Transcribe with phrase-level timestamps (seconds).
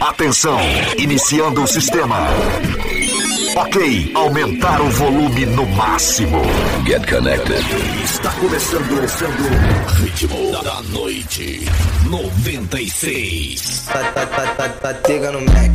[0.00, 0.58] Atenção,
[0.98, 2.18] iniciando o sistema.
[3.56, 6.42] Ok, aumentar o volume no máximo.
[6.86, 7.64] Get connected.
[8.04, 9.32] Está começando, começando.
[9.98, 11.64] Ritmo da noite
[12.04, 13.86] 96.
[13.86, 15.74] Tá, tá, tá, tá, tá Mac.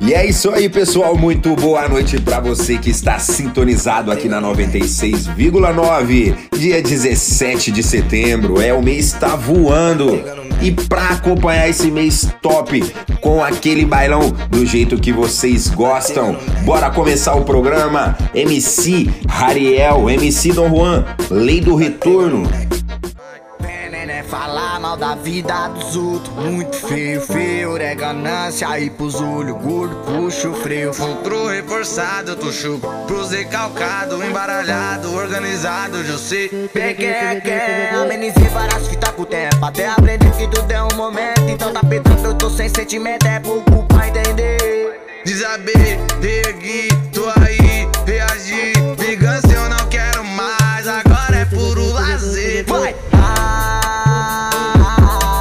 [0.00, 1.16] E é isso aí, pessoal.
[1.16, 6.36] Muito boa noite para você que está sintonizado aqui na 96,9.
[6.58, 8.60] Dia 17 de setembro.
[8.60, 10.20] É, o mês está voando.
[10.60, 12.82] E para acompanhar esse mês top
[13.20, 18.16] com aquele bailão do jeito que vocês gostam, bora começar o programa.
[18.34, 22.44] MC Rariel, MC Dom Juan, Lei do Retorno.
[24.28, 29.94] Falar mal da vida dos outros, muito feio, feio, é ganância aí pros olhos, gordo,
[30.04, 30.92] puxa o freio.
[30.92, 36.48] Futuro reforçado, tu chupa, pros recalcado, embaralhado, organizado, eu sei.
[36.74, 40.72] Bem que é, que é, amenizei várias fitas com o tempo, até aprender que tudo
[40.72, 41.42] é um momento.
[41.48, 45.05] Então tá petando, eu tô sem sentimento, é pouco pra entender.
[45.26, 52.64] Desabei, reergui, tô aí, reagi, vingança eu não quero mais, agora é puro lazer.
[52.64, 52.94] Vai!
[53.12, 54.60] Ah,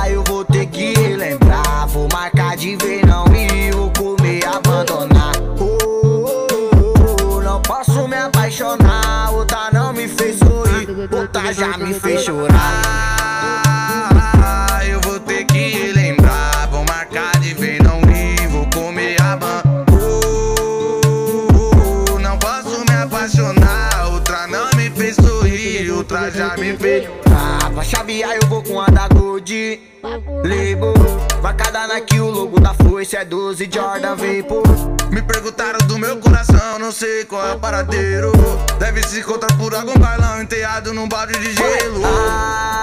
[0.09, 1.85] eu vou ter que lembrar.
[1.85, 5.33] Vou marcar de ver, não e vou comer, abandonar.
[5.59, 6.47] Oh, oh,
[7.35, 9.31] oh, não posso me apaixonar.
[9.31, 13.14] Outra não me fez sorrir, outra já me fez chorar.
[27.85, 30.93] Chavear eu vou com a da Gold Label
[31.41, 34.63] Marcada Nike, o logo da força é 12 Jordan Vapor
[35.11, 38.31] Me perguntaram do meu coração, não sei qual é o paradeiro.
[38.79, 42.01] Deve se encontrar por algum bailão enterrado num balde de gelo.
[42.27, 42.73] Ah,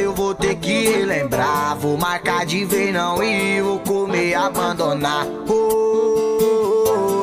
[0.00, 5.26] eu vou ter que lembrar Vou marcar de ver, não e vou comer, abandonar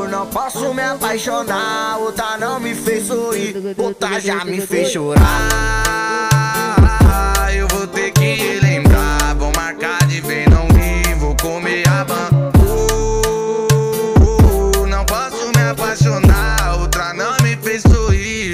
[0.09, 5.90] não posso me apaixonar Outra não me fez sorrir Outra já me fez chorar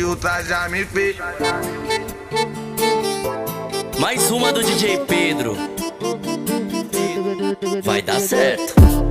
[0.08, 1.18] outra já me fez.
[4.00, 5.58] Mais uma do DJ Pedro.
[7.84, 9.07] Vai dar certo.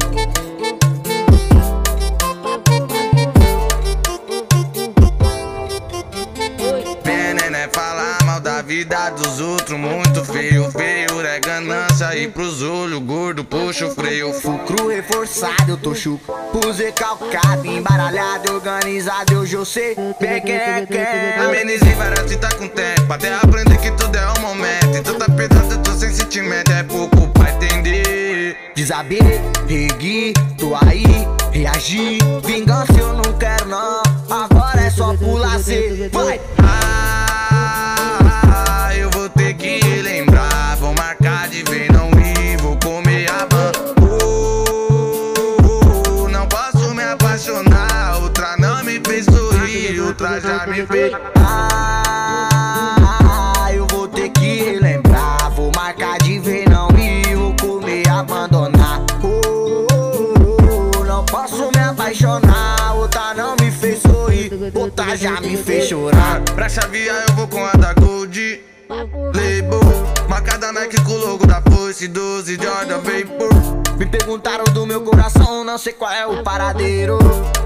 [8.67, 14.33] Vida dos outros, muito feio, feio é ganância e pros olhos gordo puxa o freio.
[14.33, 20.85] Fulcro reforçado, eu tô chuco Puse calcado, embaralhado, organizado Hoje eu sei bem quem é
[20.85, 24.97] quem Amenizei várias tá com tempo, até aprender que tudo é um momento.
[24.97, 28.57] Então tá pesado, eu tô sem sentimento, é pouco pra entender.
[28.75, 29.21] Desabei,
[29.69, 31.05] regui, tô aí,
[31.53, 36.41] reagi Vingança eu não quero não, agora é só por lazer Vai!
[36.59, 37.26] Ah,
[50.67, 51.13] me fez.
[51.37, 52.53] Ah,
[53.73, 55.51] eu vou ter que lembrar.
[55.51, 59.03] Vou marcar de ver, não e vou comer, abandonar.
[59.23, 62.95] Oh, não posso me apaixonar.
[62.97, 64.53] Outra não me fez sorrir.
[64.75, 66.41] Outra já me fez chorar.
[66.55, 68.61] Pra chavear eu vou com a da Gold.
[68.89, 69.81] Label
[70.29, 75.65] Marcada Nike com o logo da Force 12 Jordan Vapor Me perguntaram do meu coração,
[75.65, 77.19] não sei qual é o paradeiro.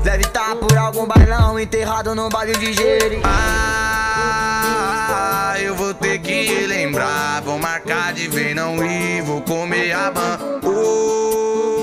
[0.02, 6.66] Deve tá por algum bailão enterrado num balde de gelo Ah, eu vou ter que
[6.66, 11.74] lembrar Vou marcar de ver, não ir, vou comer a ban Oh,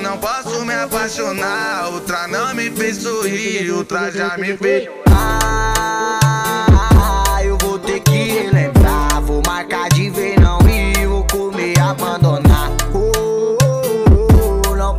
[0.00, 4.88] não posso me apaixonar Outra não me fez sorrir, outra já me fez.
[5.08, 6.18] Ah,
[7.44, 10.45] eu vou ter que lembrar Vou marcar de ver, não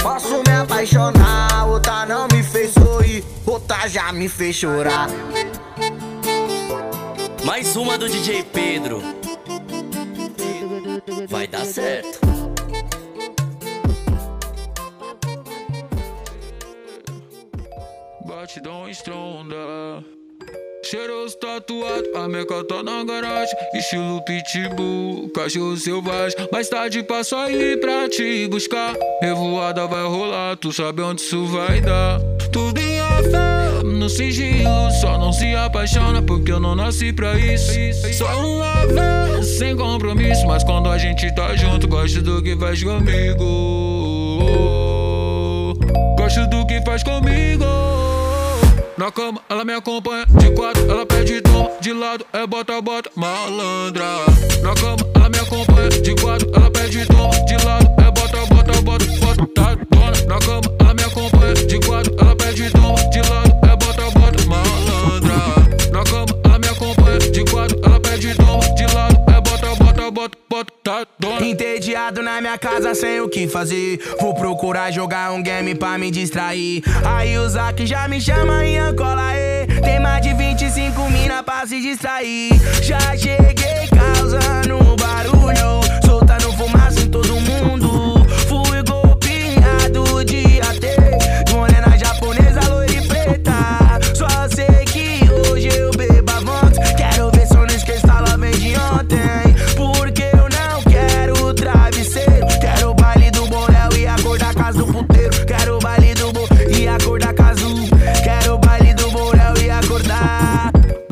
[0.08, 5.10] posso me apaixonar Outra não me fez sorrir Outra já me fez chorar
[7.46, 9.02] Mais uma do DJ Pedro.
[11.30, 12.20] Vai dar certo.
[18.26, 20.04] Batidão estronda.
[20.90, 27.76] Cheiroso tatuado, a meca tá na garagem Estilo pitbull, cachorro selvagem Mais tarde passo aí
[27.78, 32.22] pra te buscar Revoada vai rolar, tu sabe onde isso vai dar
[32.54, 34.92] Tudo em fé, no sigilo.
[35.02, 37.72] Só não se apaixona porque eu não nasci pra isso.
[38.14, 40.46] Só uma vez, sem compromisso.
[40.48, 43.46] Mas quando a gente tá junto, gosto do que faz comigo.
[46.18, 47.87] Gosto do que faz comigo.
[48.98, 53.12] Na cama, ela me acompanha de quatro, ela pede toma de lado, é bota, bota,
[53.16, 54.26] malandra.
[54.64, 58.82] Na cama, ela me acompanha de quatro, ela pede toma de lado, é bota, bota,
[58.82, 60.26] bota, bota, tá dona.
[60.26, 63.22] Na cama, ela me acompanha de quatro, ela pede toma de
[71.42, 74.00] Entediado na minha casa sem o que fazer.
[74.22, 76.82] Vou procurar jogar um game pra me distrair.
[77.06, 81.68] Aí o Zac já me chama em Ancola, e Tem mais de 25 mina pra
[81.68, 82.52] se distrair.
[82.82, 85.82] Já cheguei causando barulho.
[86.06, 87.87] Soltando fumaça em todo mundo.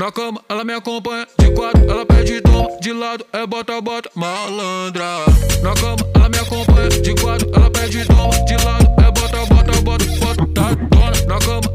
[0.06, 4.08] Na cama, ela me acompanha de quatro, ela pede toma de lado, é bota, bota,
[4.14, 5.04] malandra.
[5.64, 9.82] Na cama, ela me acompanha de quatro, ela pede toma de lado, é bota, bota,
[9.82, 11.26] bota, bota, tá dona.
[11.26, 11.75] Na cama,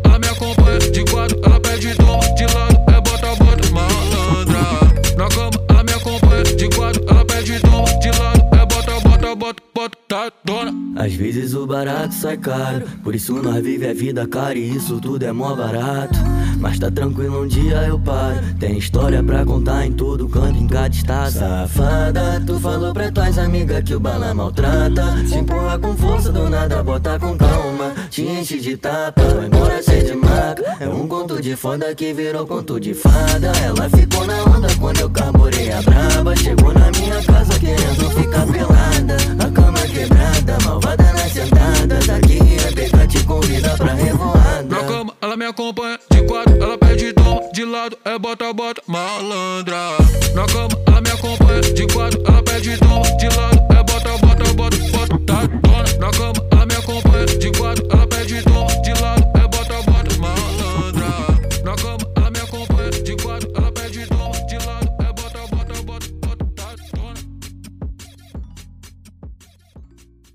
[10.11, 10.75] tá dona.
[10.97, 15.01] Às vezes o barato sai caro, por isso nós vive a vida cara e isso
[15.01, 16.19] tudo é mó barato.
[16.59, 18.41] Mas tá tranquilo, um dia eu paro.
[18.59, 21.31] Tem história pra contar em todo canto, em cada estado.
[21.31, 25.17] Safada, tu falou pra tuas amigas que o bala maltrata.
[25.29, 27.93] Se empurra com força, do nada bota com calma.
[28.11, 30.77] Te enche de tapa, vai embora cheio de maca.
[30.81, 33.53] É um conto de foda que virou conto de fada.
[33.65, 36.35] Ela ficou na onda quando eu carburei a braba.
[36.35, 39.17] Chegou na minha casa querendo ficar pelada.
[39.39, 39.70] A
[40.01, 42.09] quebrada, malvada nas sentadas.
[42.09, 44.63] Aqui é pegar te convida pra revoada.
[44.63, 48.83] Na cama, ela me acompanha de quatro, ela pede toma de lado, é bota, bota,
[48.87, 49.97] malandra.
[50.35, 52.10] Na cama, ela me acompanha de quatro,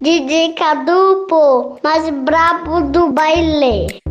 [0.06, 4.05] DJ Cadu, pô, mais brabo do baile.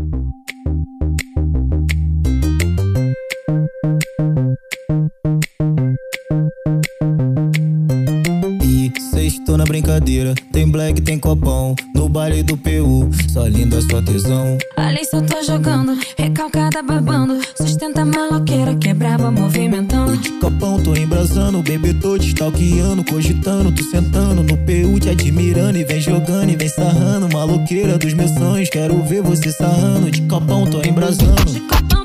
[9.65, 14.59] Na brincadeira, tem black, tem copão No baile do PU, só linda sua tesão.
[14.77, 17.41] Ali só tô jogando, recalcada babando.
[17.57, 20.17] Sustenta a maloqueira, quebrava movimentando.
[20.19, 25.79] De copão tô embrasando, bebê tô te stalkeando Cogitando, tu sentando no PU te admirando
[25.79, 30.23] E vem jogando e vem sarrando, maloqueira dos meus sonhos Quero ver você sarrando, de
[30.23, 31.45] copão tô embrasando.
[31.45, 32.04] De copão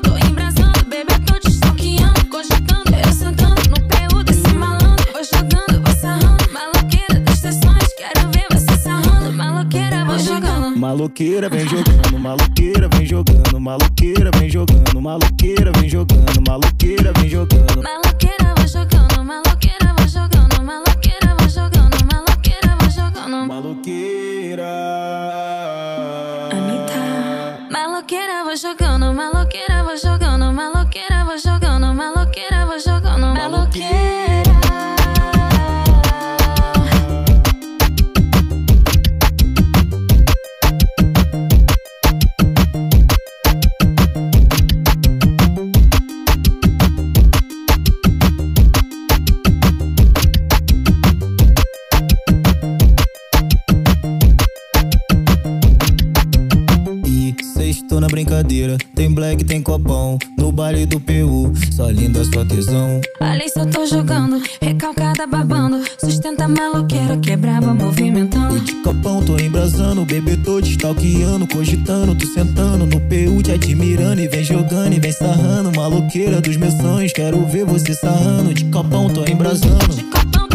[10.90, 17.80] Maloqueira vem jogando, maloqueira vem jogando Maloqueira vem jogando, maloqueira vem jogando Maloqueira vem jogando
[17.80, 19.22] Maloqueira, vou jogando.
[19.22, 20.64] Maloqueira, vou jogando.
[20.64, 22.04] Maloqueira, vou jogando.
[22.04, 23.46] Maloqueira, vou jogando.
[23.46, 25.29] Maloqueira
[58.94, 63.00] tem black, tem copão No baile do PU, só linda sua tesão.
[63.20, 65.82] Ali só tô jogando, recalcada babando.
[65.98, 68.60] Sustenta maloqueira, quebrava movimentando.
[68.60, 74.20] De copão tô embrasando, bebê tô te stalkeando Cogitando, tu sentando no PU te admirando
[74.20, 78.64] E vem jogando e vem sarrando, maloqueira dos meus sonhos Quero ver você sarrando, de
[78.66, 79.94] copão tô embrasando.
[79.94, 80.49] De copão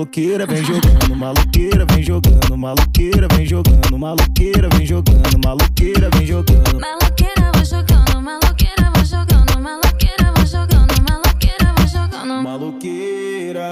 [0.00, 6.80] maloqueira, vem jogando, maloqueira, vem jogando, maloqueira, vem jogando, maloqueira, vem jogando, maloqueira, vem jogando.
[6.80, 12.42] Maloqueira, vou jogando, maloqueira, vou jogando, maloqueira, vou jogando, maloqueira, vou jogando.
[12.42, 13.66] Maloqueira.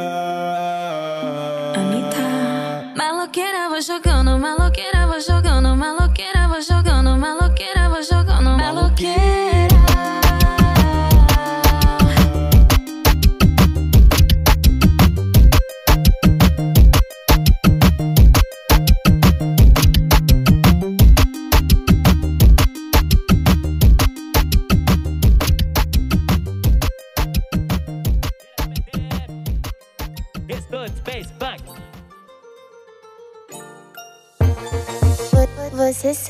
[1.76, 2.92] Anitta.
[2.94, 4.57] Maloqueira, vou jogando, maloqueira.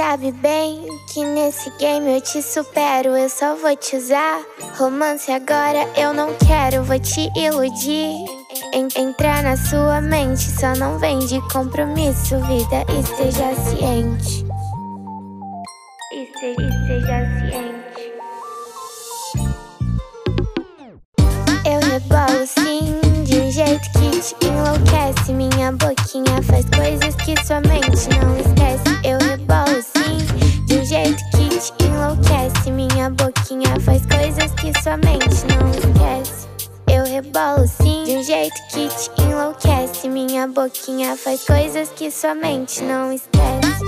[0.09, 4.41] Sabe bem que nesse game eu te supero, eu só vou te usar.
[4.79, 8.25] Romance agora eu não quero, vou te iludir.
[8.73, 14.47] En- entrar na sua mente, só não vem de compromisso, vida, esteja ciente.
[16.15, 18.13] Este- Esteja ciente.
[21.67, 25.35] Eu rebolo sim, de um jeito que te enlouquece.
[25.35, 28.48] Minha boquinha faz coisas que sua mente não
[40.63, 43.85] boquinha faz coisas que sua mente não esquece.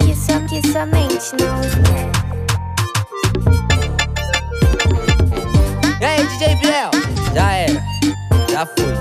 [0.00, 2.10] Que sua, que sua mente não esquece.
[5.98, 6.90] E aí, DJ Biel?
[7.34, 7.82] Já era.
[8.50, 8.94] Já foi.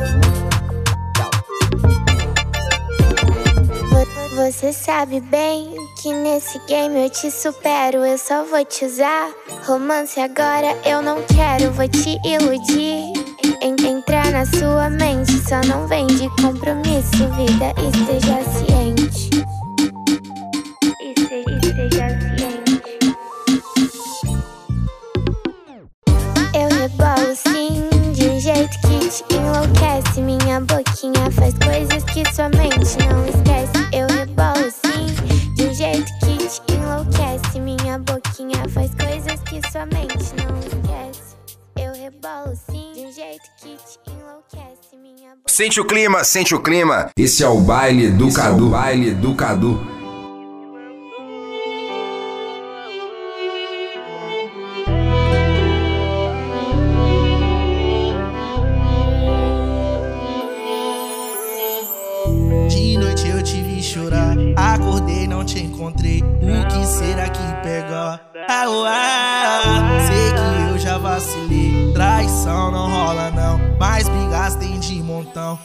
[3.90, 9.30] Vo- Você sabe bem que nesse game eu te supero, eu só vou te usar.
[9.68, 13.19] Romance agora eu não quero, vou te iludir.
[13.62, 19.30] En- entrar na sua mente, só não vem de compromisso, vida, esteja ciente.
[21.02, 23.00] Este- Esteja ciente.
[26.54, 30.22] Eu rebolo sim, de um jeito que te enlouquece.
[30.22, 33.49] Minha boquinha faz coisas que sua mente não esquece.
[45.48, 47.10] Sente o clima, sente o clima.
[47.18, 48.70] Esse é o baile do Cadu.
[48.70, 49.80] baile do Cadu.
[62.70, 66.22] De noite eu te vi chorar, acordei, não te encontrei.
[66.22, 68.20] O que será que pegou?
[68.48, 71.59] Ah, uá, sei que eu já vacilei.
[72.00, 75.60] Traição não rola, não, mas brigas tem de montão.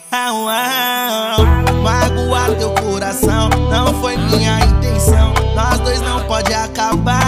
[1.81, 5.33] Magoar teu coração, não foi minha intenção.
[5.55, 7.23] Nós dois não pode acabar.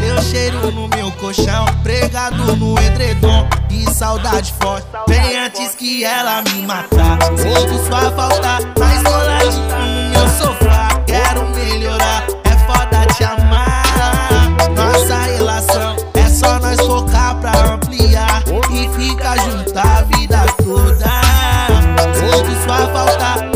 [0.00, 3.46] Teu cheiro no meu colchão, pregado no edredom.
[3.68, 7.18] Que saudade forte, bem antes que ela me matar.
[7.36, 10.88] Sinto sua falta, mas coladinho no meu sofá.
[11.06, 13.82] Quero melhorar, é foda te amar.
[14.74, 16.01] Nossa relação
[16.42, 21.06] só nós focar pra ampliar e ficar junto a vida toda.
[22.14, 23.51] Sinto sua falta,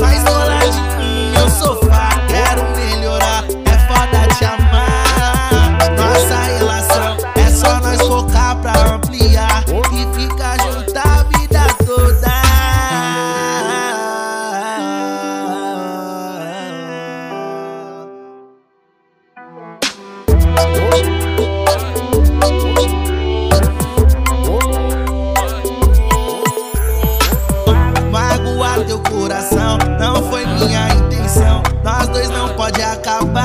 [32.16, 33.44] dois não pode acabar.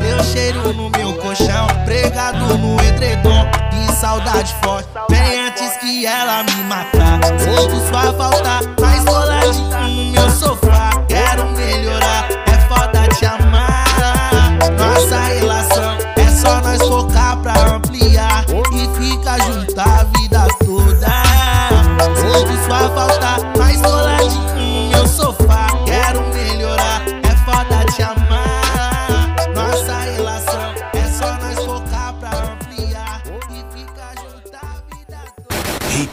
[0.00, 3.46] Teu cheiro no meu colchão, pregado no edredom.
[3.70, 7.20] Que saudade forte, bem antes que ela me matar.
[7.38, 10.55] Sinto sua falta, mas coladinho no meu sofá.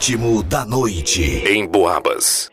[0.04, 1.22] Ritmo da noite.
[1.48, 2.50] Em Boabas.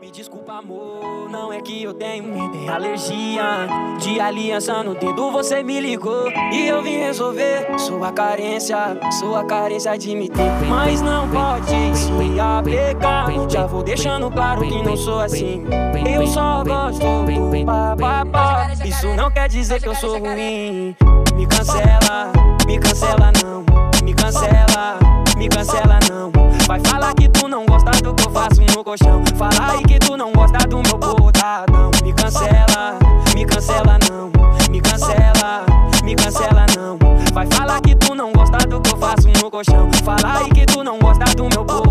[0.00, 2.34] Me desculpa, amor, não é que eu tenho
[2.66, 3.68] é alergia
[4.00, 5.30] de aliança no dedo.
[5.30, 10.50] Você me ligou e eu vim resolver sua carência, sua carência de me ter.
[10.68, 13.28] Mas não pode se apegar.
[13.48, 15.64] Já vou deixando claro que não sou assim.
[16.04, 18.72] Eu só gosto do papapá.
[18.84, 20.96] Isso não quer dizer que eu sou ruim.
[21.36, 22.32] Me cancela,
[22.66, 23.64] me cancela não,
[24.02, 24.98] me cancela,
[25.36, 26.47] me cancela não.
[26.68, 29.24] Vai falar que tu não gosta do que eu faço no colchão.
[29.36, 31.90] Fala aí que tu não gosta do meu botadão.
[32.04, 32.98] Me cancela,
[33.34, 34.30] me cancela não,
[34.70, 35.64] me cancela,
[36.04, 36.98] me cancela não.
[37.32, 39.88] Vai falar que tu não gosta do que eu faço no colchão.
[40.04, 41.87] Fala aí que tu não gosta do meu botadão.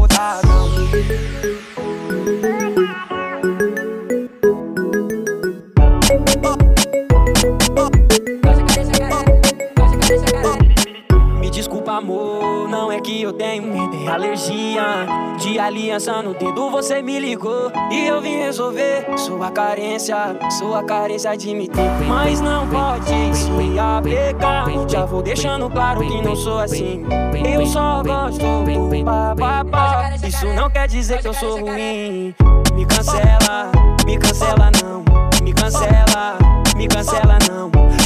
[14.18, 15.06] Alergia
[15.38, 16.72] de aliança no dedo.
[16.72, 21.90] Você me ligou e eu vim resolver sua carência, sua carência de me ter.
[22.08, 23.06] Mas não pode
[23.36, 24.66] se aplicar.
[24.90, 27.06] Já vou deixando claro que não sou assim.
[27.46, 30.16] Eu só gosto do papapá.
[30.28, 32.34] Isso não quer dizer que eu sou ruim.
[32.74, 33.72] Me cancela,
[34.06, 35.04] me cancela não,
[35.44, 36.38] me cancela,
[36.76, 37.47] me cancela não.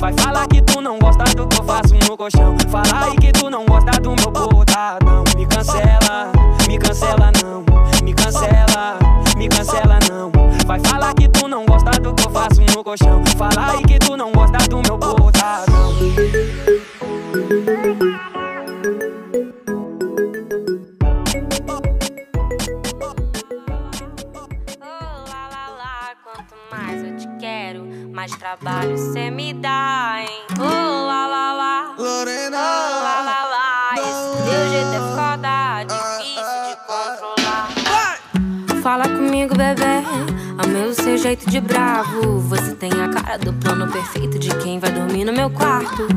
[0.02, 2.58] Vai falar que tu não gosta do que eu faço no colchão.
[2.70, 5.24] Fala aí que tu não gosta do meu botadão.
[5.38, 6.32] Me cancela,
[6.68, 7.64] me cancela não,
[8.04, 8.98] me cancela,
[9.38, 10.32] me cancela não.
[10.66, 13.22] Vai falar que tu não gosta do que eu faço no colchão.
[13.38, 15.21] Fala aí que tu não gosta do meu botadão.
[28.22, 30.46] Mais trabalho cê me dá, hein?
[30.60, 31.96] Oh, lá, lá, lá.
[31.98, 32.56] Lorena.
[32.56, 33.94] Oh, lá, lá, lá.
[33.96, 38.22] Esse teu jeito é foda, difícil de controlar.
[38.84, 40.06] Fala comigo, bebê.
[40.64, 42.38] Amei o seu jeito de bravo.
[42.42, 46.08] Você tem a cara do plano perfeito de quem vai dormir no meu quarto.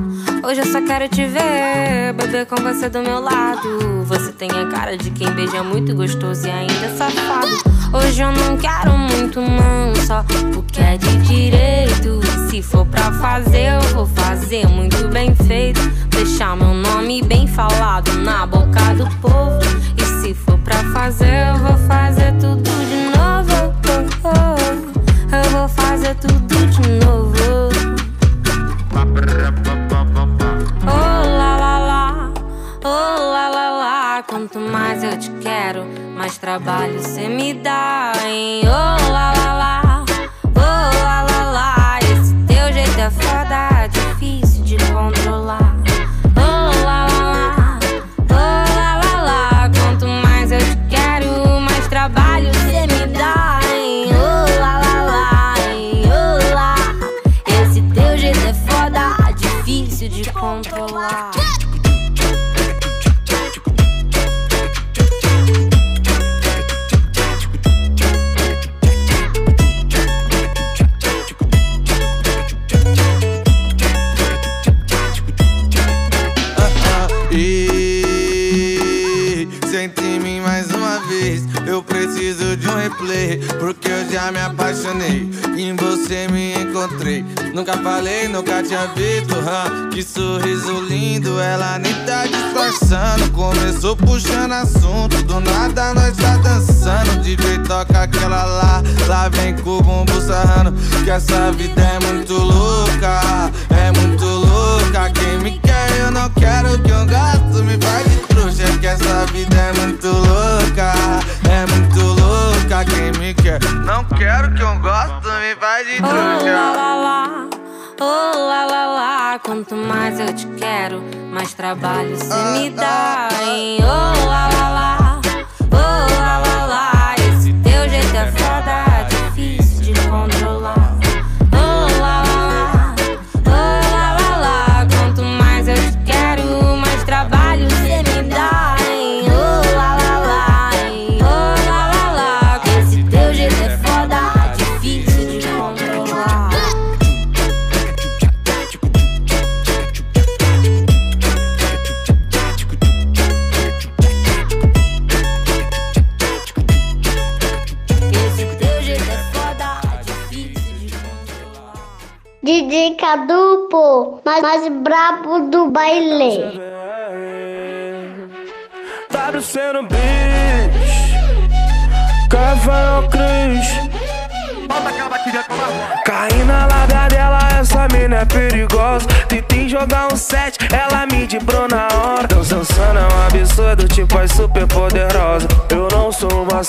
[0.46, 4.04] Hoje eu só quero te ver, beber com você do meu lado.
[4.04, 7.73] Você tem a cara de quem beija muito gostoso e ainda é safado.
[7.94, 12.18] Hoje eu não quero muito, não, só porque é de direito.
[12.24, 15.80] E se for pra fazer, eu vou fazer muito bem feito.
[16.08, 19.60] Deixar meu nome bem falado na boca do povo.
[19.96, 22.73] E se for pra fazer, eu vou fazer tudo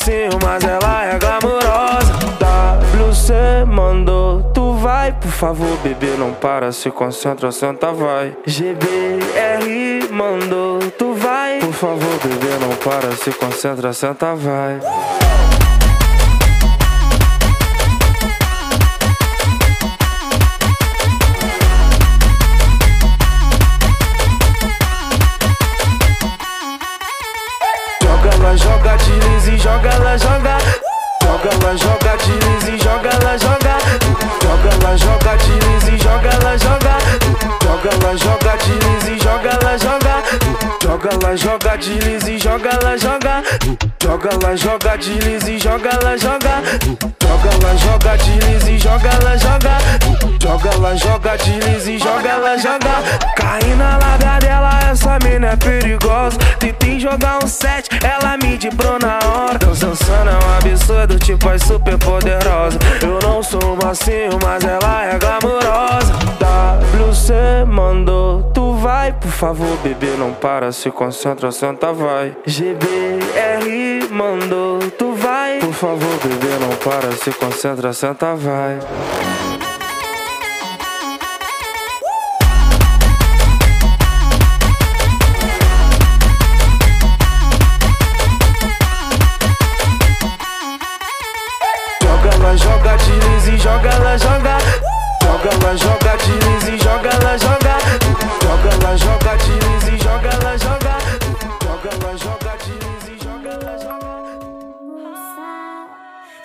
[0.06, 2.14] macio, mas ela é glamurosa
[2.96, 8.36] WC mandou, tu vai Por favor, bebê, não para, se concentra, senta, vai.
[8.46, 14.80] GBR mandou, tu vai Por favor, bebê, não para, se concentra, senta, vai
[41.26, 43.44] Ela, joga, deslize, joga ela, joga.
[44.00, 46.62] Joga ela, joga, deslize, joga ela joga.
[47.20, 49.78] Joga, ela joga, desliza e joga, ela joga.
[50.40, 53.04] Joga, ela joga, desliza e joga, ela joga.
[53.36, 56.38] Cai na larga dela, essa mina é perigosa.
[56.60, 59.76] Tentei jogar um set, ela me dibrou na hora.
[59.76, 62.78] Sansana é um absurdo, tipo é super poderosa.
[63.02, 66.14] Eu não sou macio, mas ela é glamourosa.
[66.96, 72.36] WC mandou, tu vai, por favor, bebê, não para, se concentra, senta, vai.
[72.46, 78.78] GBR mandou, tu vai, por favor, bebê, não para, se concentra, senta, vai.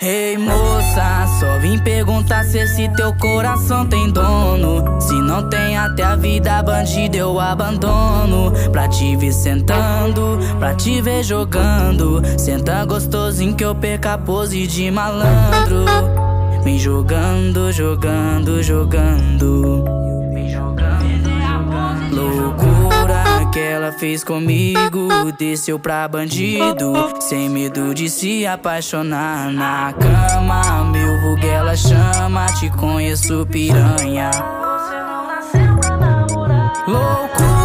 [0.03, 4.99] Ei moça, só vim perguntar se esse teu coração tem dono.
[4.99, 8.51] Se não tem até a vida bandida eu abandono.
[8.71, 12.19] Pra te ver sentando, pra te ver jogando.
[12.39, 15.85] Senta gostosinho que eu perca a pose de malandro.
[16.63, 19.83] Vem jogando, jogando, jogando.
[19.85, 20.90] Loucura
[23.51, 30.85] que ela fez comigo, desceu pra bandido, sem medo de se apaixonar na cama.
[30.85, 34.31] Meu vulgo ela chama, te conheço piranha.
[36.87, 37.60] Loucuras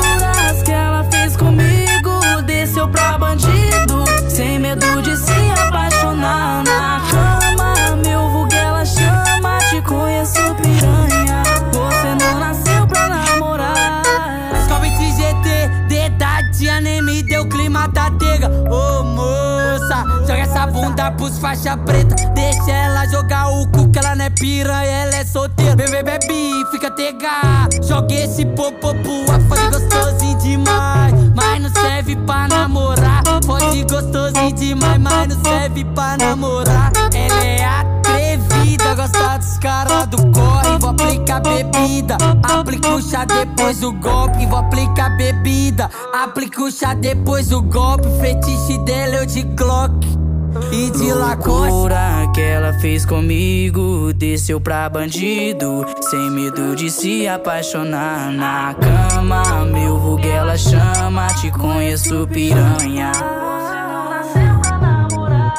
[20.86, 22.14] bunda pros faixa preta.
[22.34, 25.74] Deixa ela jogar o cu, que ela não é piranha, ela é solteira.
[25.74, 27.68] Bebê, bebe, fica tega.
[27.82, 31.14] Joga esse popopu, a fode gostosinho demais.
[31.34, 33.22] Mas não serve pra namorar.
[33.44, 36.92] Fode gostosinho demais, mas não serve pra namorar.
[37.12, 40.78] Ela é atrevida, gosta dos caras do corre.
[40.78, 44.46] Vou aplicar bebida, aplica o chá depois o golpe.
[44.46, 48.06] Vou aplicar bebida, aplica o chá depois o golpe.
[48.20, 50.25] Fetiche dela eu de Glock.
[50.72, 58.30] E de Loucura que ela fez comigo, desceu pra bandido, sem medo de se apaixonar
[58.30, 59.64] na cama.
[59.64, 63.12] Meu vulgo ela chama, te conheço piranha.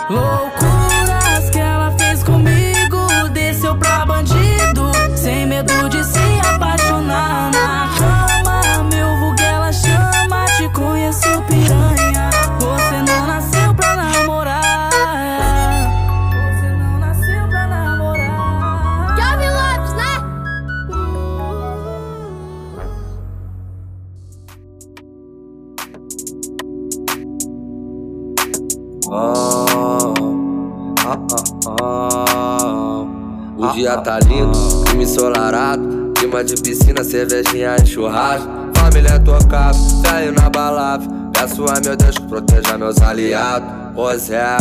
[0.10, 0.77] Loucuras
[29.12, 30.14] Ah,
[31.06, 31.18] ah,
[31.82, 33.06] ah.
[33.58, 36.12] O dia tá lindo, clima ensolarado.
[36.16, 38.50] Clima de piscina, cervejinha e churrasco.
[38.76, 41.06] Família tocada, velho na balada.
[41.34, 43.70] Peço a meu Deus que proteja meus aliados.
[43.94, 44.58] Pois é,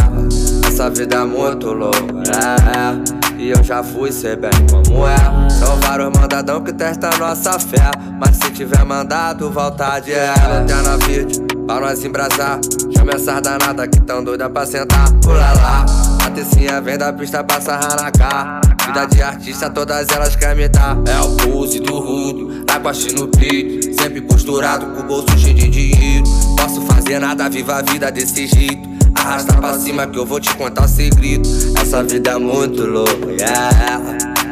[0.67, 3.43] essa vida é muito louca, é, é.
[3.43, 5.51] E eu já fui, sei bem como é.
[5.51, 7.91] São vários mandadão que testam nossa fé.
[8.19, 10.33] Mas se tiver mandado, vontade é.
[10.49, 12.61] Lanterna verde, pra nós embrasar.
[13.09, 15.11] Essas danadas que tão doida pra sentar.
[15.23, 15.87] Pula lá,
[16.25, 18.61] a tecinha vem da pista pra sarrar na cara.
[18.87, 20.99] Vida de artista, todas elas querem me dar.
[21.07, 23.95] É o pulse do rudo, na costa no peito.
[24.01, 26.25] Sempre posturado com o bolso cheio de dinheiro.
[26.59, 28.87] Posso fazer nada, viva a vida desse jeito.
[29.15, 31.49] Arrasta pra cima que eu vou te contar o segredo.
[31.81, 34.03] Essa vida é muito louca, yeah.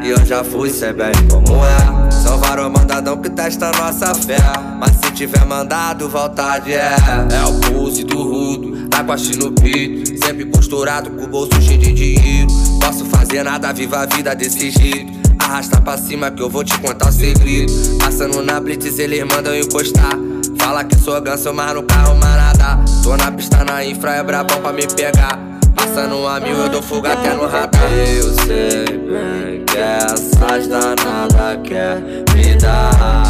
[0.03, 2.04] E eu já fui, sei bem como é.
[2.23, 4.39] São vários mandadão que testa nossa fé.
[4.79, 6.95] Mas se tiver mandado, vontade é.
[7.31, 10.25] É o pulse do rudo, e no peito.
[10.25, 12.49] Sempre posturado com o bolso cheio de dinheiro.
[12.81, 15.13] Posso fazer nada, viva a vida desse jeito.
[15.39, 17.73] Arrasta pra cima que eu vou te contar o segredo.
[17.99, 20.17] Passando na blitz, eles mandam encostar.
[20.59, 22.79] Fala que sou ganso, mas no carro manada.
[23.03, 25.54] Tô na pista na infra, é brabão pra me pegar.
[25.75, 27.93] Passando a mil, eu dou fuga até no radar.
[27.93, 32.01] Eu sei bem que essas danadas quer
[32.35, 33.23] me dar.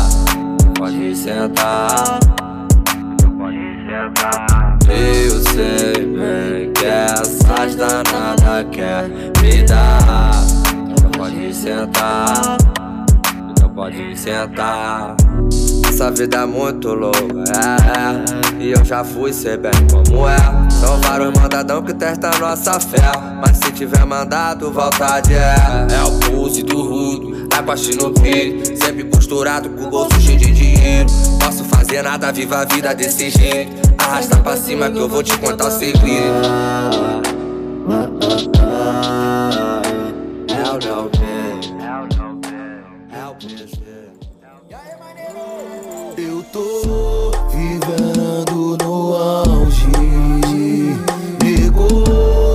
[0.78, 2.20] Pode sentar.
[4.88, 9.09] Eu sei bem que essas danadas quer
[9.40, 10.30] me dar.
[10.90, 12.59] Então pode sentar.
[13.50, 15.16] Então pode sentar.
[15.94, 18.64] Essa vida é muito louca, é, é.
[18.64, 20.37] E eu já fui, sei bem como é.
[20.68, 23.12] São vários mandadão que testam nossa fé.
[23.40, 25.54] Mas se tiver mandado, vontade é.
[25.94, 28.76] É o pulse do rudo, é baixo no peito.
[28.76, 31.09] Sempre costurado com o bolso cheio de dinheiro.
[31.38, 33.70] Posso fazer nada, viva a vida desse jeito.
[33.96, 36.02] Arrasta pra cima que eu vou te contar o segredo.
[40.48, 41.11] Hell no,
[43.16, 43.73] Eu
[46.55, 49.90] tô vivendo no auge.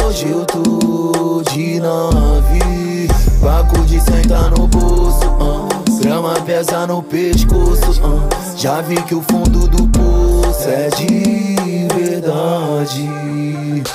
[0.07, 3.07] Hoje eu tô de nave.
[3.41, 5.67] Paco de sentar no bolso, ah.
[6.01, 8.01] grama pesa no pescoço.
[8.01, 8.48] ah.
[8.59, 13.09] Já vi que o fundo do poço é de verdade.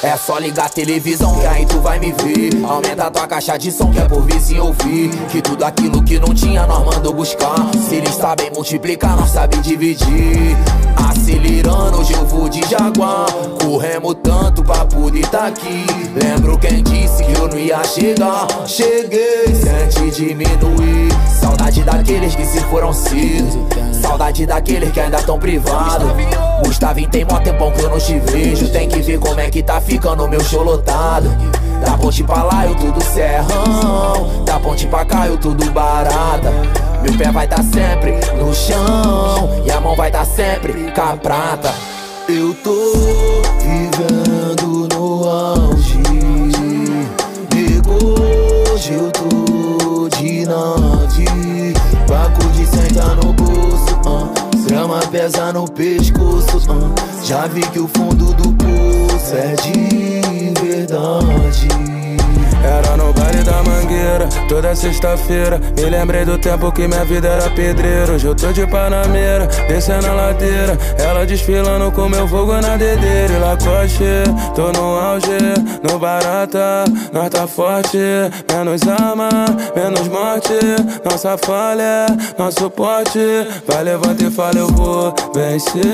[0.02, 2.64] É só ligar a televisão que aí tu vai me ver.
[2.64, 5.10] Aumenta tua caixa de som que é por vizinho ouvir.
[5.28, 7.56] Que tudo aquilo que não tinha nós mandou buscar.
[7.86, 10.56] Se eles sabem multiplicar, nós sabem dividir.
[11.10, 13.26] Acelerando, hoje eu vou de Jaguar.
[13.62, 15.84] Corremos tanto pra poder tá aqui.
[16.14, 18.46] Lembro quem disse que eu não ia chegar.
[18.66, 21.12] Cheguei, sente diminuir.
[21.38, 23.73] Saudade daqueles que se foram cedo.
[24.04, 26.06] Saudade daqueles que ainda tão privados.
[26.62, 28.68] Gustavinho tem mó tempão que eu não te vejo.
[28.68, 31.34] Tem que ver como é que tá ficando meu show lotado.
[31.82, 34.44] Da ponte pra lá eu tudo serrão.
[34.44, 36.52] Da ponte pra cá eu tudo barata.
[37.02, 39.62] Meu pé vai tá sempre no chão.
[39.64, 41.72] E a mão vai tá sempre com a prata.
[42.28, 42.92] Eu tô
[43.58, 45.98] vivendo no auge.
[47.54, 48.20] Nego,
[48.70, 51.74] hoje eu tô de nave.
[52.06, 53.33] Paco de sentar no.
[54.66, 56.58] Grama pesa no pescoço.
[56.70, 57.24] ah.
[57.24, 61.93] Já vi que o fundo do poço é de verdade.
[62.64, 65.60] Era no baile da mangueira, toda sexta-feira.
[65.76, 68.14] Me lembrei do tempo que minha vida era pedreiro.
[68.14, 70.78] Hoje eu tô de panameira, descendo a ladeira.
[70.98, 73.34] Ela desfilando com meu fogo na dedeira.
[73.34, 74.04] E Lacoste,
[74.54, 75.28] tô no auge,
[75.82, 76.84] no barata.
[77.12, 77.98] Nós tá forte,
[78.50, 79.28] menos arma,
[79.76, 80.54] menos morte.
[81.04, 82.06] Nossa falha,
[82.38, 83.20] nosso porte.
[83.66, 85.84] Vai, levanta e fala, eu vou vencer.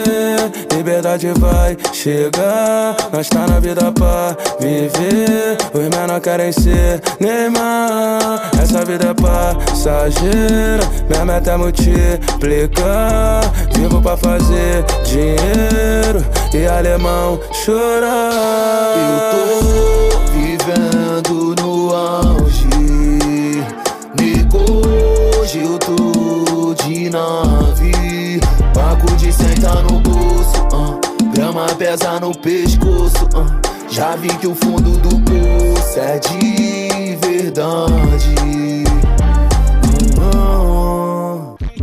[0.72, 2.96] Liberdade vai chegar.
[3.12, 5.58] Nós tá na vida pra viver.
[5.74, 8.50] Os menores querem ser Neymar.
[8.60, 10.84] Essa vida é passageira.
[11.08, 13.40] Minha meta é multiplicar.
[13.74, 18.94] Vivo pra fazer dinheiro e alemão chorar.
[18.96, 22.68] Eu tô vivendo no auge.
[24.18, 24.58] Nego,
[25.40, 28.40] hoje eu tô de nave.
[28.74, 30.98] Paco de sentar no bolso, ah.
[31.34, 33.28] grama pesa no pescoço.
[33.34, 33.69] ah.
[33.90, 38.40] Já vi que o fundo do poço é de verdade.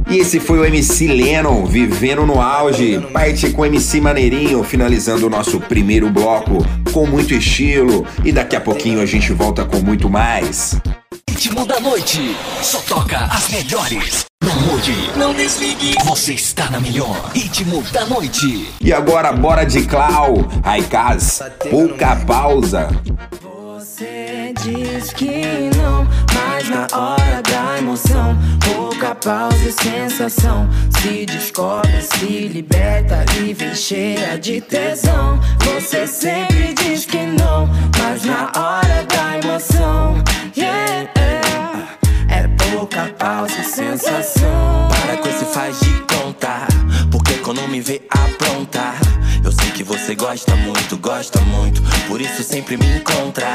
[0.09, 2.99] E esse foi o MC Lennon, vivendo no auge.
[3.11, 8.07] Parte com o MC Maneirinho, finalizando o nosso primeiro bloco com muito estilo.
[8.23, 10.79] E daqui a pouquinho a gente volta com muito mais.
[11.37, 12.35] Ritmo da noite.
[12.63, 14.25] Só toca as melhores.
[14.43, 15.11] Não mude.
[15.15, 15.93] Não desligue.
[16.03, 17.29] Você está na melhor.
[17.31, 18.73] Ritmo da noite.
[18.81, 20.33] E agora, bora de Clau,
[20.65, 22.89] Raikaz, pouca pausa.
[23.75, 28.35] Você diz que não, mas na hora da emoção,
[28.73, 30.67] pouca pausa e sensação.
[30.99, 35.39] Se descobre, se liberta e vem cheia de tesão.
[35.59, 37.69] Você sempre diz que não,
[37.99, 40.23] mas na hora da emoção,
[40.57, 41.16] yeah,
[42.77, 44.87] pouca pausa sensação.
[44.87, 46.67] Para com esse faz de conta,
[47.11, 48.95] porque quando me vê aprontar,
[49.43, 53.47] eu sei que você gosta muito, gosta muito, por isso sempre me encontra.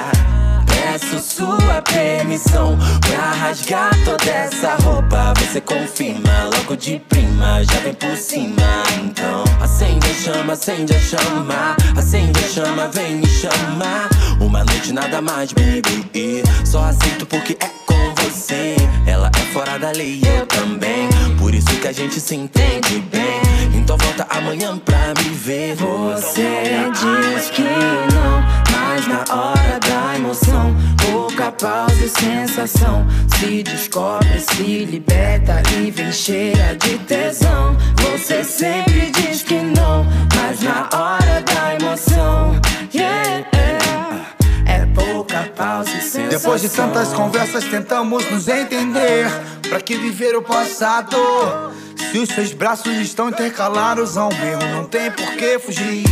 [0.66, 5.32] Peço sua permissão pra rasgar toda essa roupa.
[5.38, 8.82] Você confirma logo de prima, já vem por cima.
[9.04, 14.08] Então acende a chama, acende a chama, acende a chama, vem me chamar.
[14.40, 18.81] Uma noite nada mais, baby, só aceito porque é com você.
[19.52, 23.42] Fora da lei eu também, por isso que a gente se entende bem.
[23.74, 25.74] Então volta amanhã pra me ver.
[25.74, 33.06] Você diz que não, mas na hora da emoção, pouca pausa e sensação.
[33.38, 37.76] Se descobre, se liberta e vem cheia de tesão.
[37.98, 42.58] Você sempre diz que não, mas na hora da emoção,
[42.94, 43.44] yeah,
[45.62, 46.28] e.
[46.28, 49.26] Depois de tantas conversas tentamos nos entender
[49.72, 51.16] Pra que viver o passado?
[52.10, 56.04] Se os seus braços estão intercalados a um erro Não tem por que fugir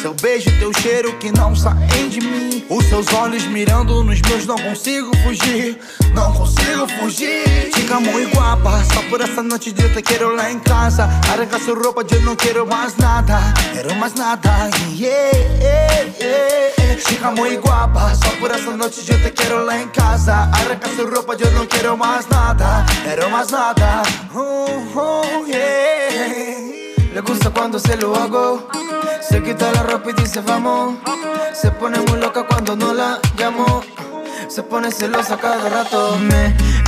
[0.00, 2.64] Seu beijo, teu cheiro que não saem de mim.
[2.68, 5.76] Os seus olhos mirando nos meus, não consigo fugir.
[6.14, 7.70] Não consigo fugir.
[7.74, 11.08] Chica muito guapa, só por essa noite de eu te quero lá em casa.
[11.32, 13.40] Arranca sua roupa, eu não quero mais nada.
[13.72, 14.70] Quero mais nada.
[14.94, 16.68] Yeah, yeah, yeah.
[17.00, 20.32] Chica muito guapa, só por essa noite de eu te quero lá em casa.
[20.34, 22.84] Arranca sua roupa, eu não quero mais nada.
[23.02, 24.02] Quero más nada.
[24.34, 26.58] Oh, oh, yeah.
[27.14, 28.68] Le gusta cuando se lo hago.
[29.20, 30.98] Se quita la ropa y dice vamos.
[31.52, 33.82] Se pone muy loca cuando no la llamo.
[34.48, 36.16] Se pone celosa cada rato.
[36.20, 36.56] Me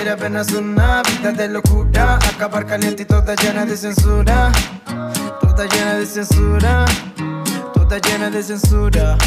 [0.00, 2.18] Quiere apenas una vida de locura.
[2.34, 4.50] Acabar caliente y toda llena de censura.
[5.42, 6.86] Toda llena de censura.
[7.74, 9.18] Toda llena de censura.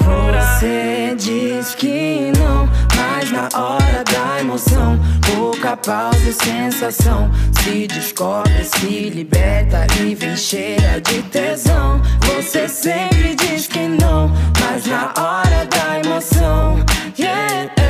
[0.00, 4.98] Você diz que não, mas na hora da emoção,
[5.36, 7.30] pouca pausa e sensação.
[7.60, 12.00] Se descobre, se liberta e vem cheia de tesão.
[12.22, 16.82] Você sempre diz que não, mas na hora da emoção,
[17.18, 17.83] yeah.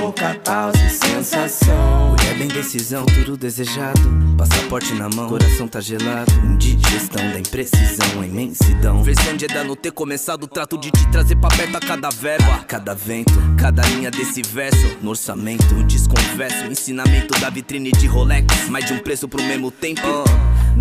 [0.00, 2.10] Pouca pausa e sensação.
[2.10, 4.00] Mulher bem decisão, tudo desejado.
[4.36, 6.30] Passaporte na mão, coração tá gelado.
[6.44, 9.02] Indigestão da imprecisão, a imensidão.
[9.02, 12.50] Versão de Eda não ter começado trato de te trazer pra perto a cada verbo.
[12.50, 14.96] A cada vento, cada linha desse verso.
[15.02, 16.66] No orçamento, desconverso.
[16.66, 18.68] Ensinamento da vitrine de Rolex.
[18.68, 20.02] Mais de um preço pro mesmo tempo.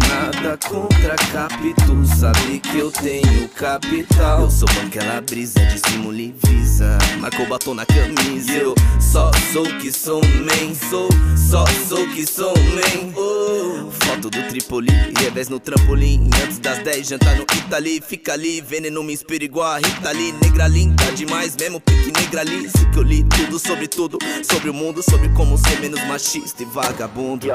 [0.05, 4.41] Nada contra capítulo, sabe que eu tenho capital.
[4.41, 6.97] Eu sou aquela brisa de estímulo e visa.
[7.19, 8.51] Marcou batom na camisa.
[8.51, 10.75] Eu só sou que sou man.
[10.89, 13.13] Sou, só sou que sou man.
[13.15, 13.89] Oh.
[13.91, 16.29] Foto do Tripoli, revés no trampolim.
[16.43, 18.01] Antes das 10, jantar no Itali.
[18.01, 20.33] Fica ali, veneno me inspira igual a Rita Lee.
[20.41, 22.69] Negra linda demais, mesmo pique negra ali.
[22.69, 24.17] Sei que eu li tudo sobre tudo.
[24.43, 27.47] Sobre o mundo, sobre como ser menos machista e vagabundo.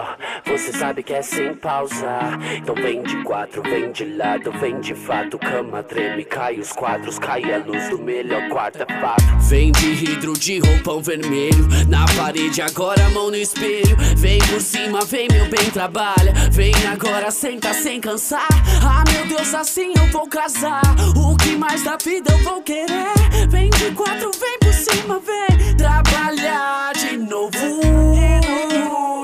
[0.46, 2.32] Você sabe que é sem pausa.
[2.57, 5.38] Então vem de quatro, vem de lado, vem de fato.
[5.38, 9.23] Cama treme, cai os quadros, cai a luz do melhor quarto, é fato.
[9.49, 11.68] Vem de hidro de roupão vermelho.
[11.88, 13.97] Na parede agora mão no espelho.
[14.16, 16.33] Vem por cima, vem meu bem, trabalha.
[16.51, 18.49] Vem agora, senta sem cansar.
[18.83, 20.83] Ah meu Deus, assim eu vou casar.
[21.16, 23.12] O que mais da vida eu vou querer?
[23.49, 25.77] Vem de quatro, vem por cima, vem.
[25.77, 27.81] Trabalhar de novo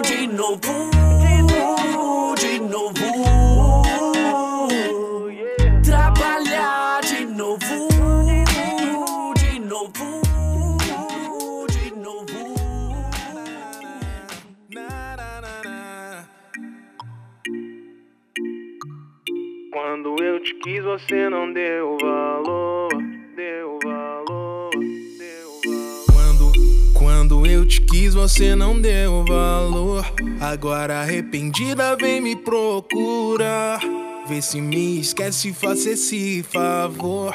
[0.03, 1.08] De novo
[19.99, 22.89] Quando eu te quis, você não deu valor.
[23.35, 24.71] Deu valor.
[26.07, 26.53] Quando,
[26.95, 30.07] quando eu te quis, você não deu valor.
[30.41, 33.81] Agora arrependida, vem me procurar.
[34.29, 37.35] Vê se me esquece, faça esse favor.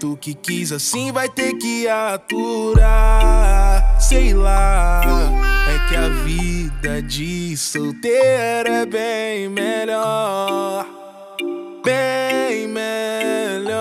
[0.00, 2.90] Tu que quis assim vai ter que aturar.
[4.00, 5.00] Sei lá,
[5.68, 10.99] é que a vida de solteiro é bem melhor.
[11.84, 13.80] Bem melhor.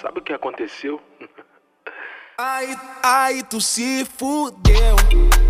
[0.00, 1.00] Sabe o que aconteceu?
[2.38, 4.96] Ai, ai, tu se fudeu.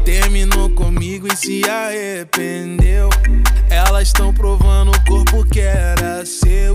[0.04, 3.08] Terminou comigo e se arrependeu.
[3.70, 6.72] Elas estão provando o corpo que era seu.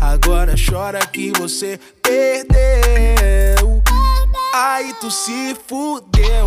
[0.00, 3.82] Agora chora que você perdeu.
[4.54, 6.44] Ai, tu se fudeu.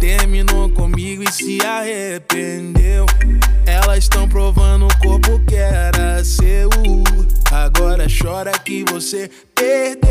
[0.00, 3.06] Terminou comigo e se arrependeu.
[3.66, 6.68] Elas estão provando o corpo que era seu.
[7.50, 10.04] Agora chora que você perdeu.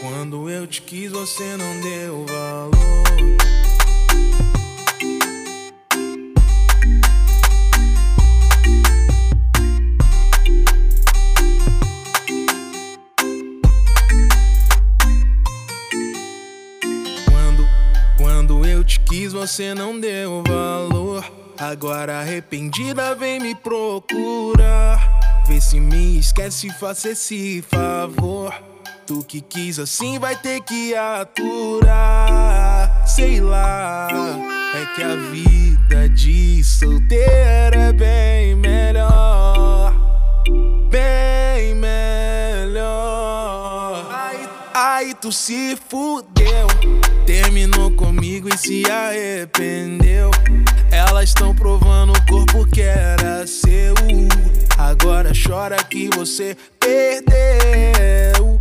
[0.00, 2.35] Quando eu te quis, você não deu valor.
[19.46, 21.24] Você não deu valor.
[21.56, 25.00] Agora arrependida, vem me procurar.
[25.46, 28.52] Vê se me esquece, faça esse favor.
[29.06, 32.26] tu que quis assim vai ter que aturar.
[33.06, 34.08] Sei lá,
[34.74, 39.94] é que a vida de solteiro é bem melhor.
[40.90, 41.35] Bem
[45.06, 46.66] aí tu se fudeu.
[47.24, 50.30] Terminou comigo e se arrependeu.
[50.90, 53.94] Elas estão provando o corpo que era seu.
[54.76, 58.58] Agora chora que você perdeu.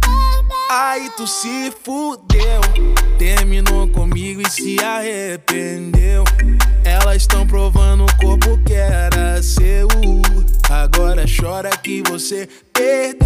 [0.69, 2.61] Aí tu se fudeu.
[3.17, 6.23] Terminou comigo e se arrependeu.
[6.83, 9.87] Elas estão provando o corpo que era seu.
[10.69, 13.25] Agora chora que você perdeu.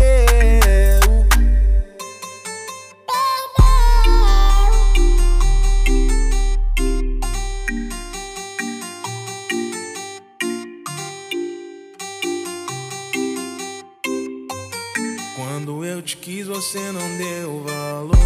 [15.70, 18.18] Quando eu te quis, você não deu valor.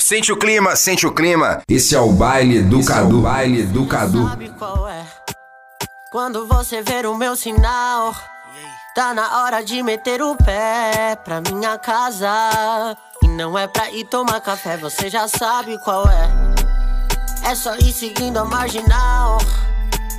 [0.00, 1.62] Sente o clima, sente o clima.
[1.68, 3.16] Esse é o baile do Cadu.
[3.16, 4.28] É o baile do Cadu.
[4.28, 5.06] Sabe qual é?
[6.10, 8.12] Quando você ver o meu sinal,
[8.96, 12.96] tá na hora de meter o pé pra minha casa.
[13.22, 16.49] E não é pra ir tomar café, você já sabe qual é.
[17.42, 19.38] É só ir seguindo a marginal.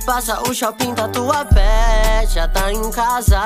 [0.04, 3.40] Passa o shopping da tua pé, já tá em casa.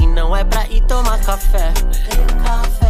[0.00, 1.72] E não é pra ir tomar café.
[2.42, 2.88] Café.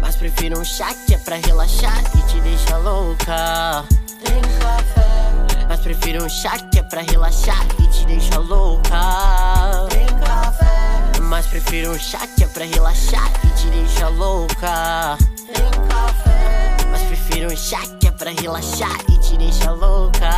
[0.00, 3.84] Mas prefiro um chá que é pra relaxar e te deixa louca.
[4.24, 5.64] Tem café.
[5.68, 9.86] Mas prefiro um chá que é pra relaxar e te deixa louca.
[9.90, 11.20] Tem café.
[11.22, 15.16] Mas prefiro um chá que é pra relaxar e te deixa louca.
[15.36, 16.76] Tem café.
[16.90, 20.28] Mas prefiro um chá que pra relaxar e te deixa louca.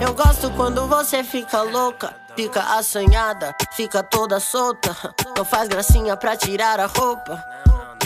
[0.00, 4.94] Eu gosto quando você fica louca, fica assanhada, fica toda solta.
[5.36, 7.42] Não faz gracinha pra tirar a roupa.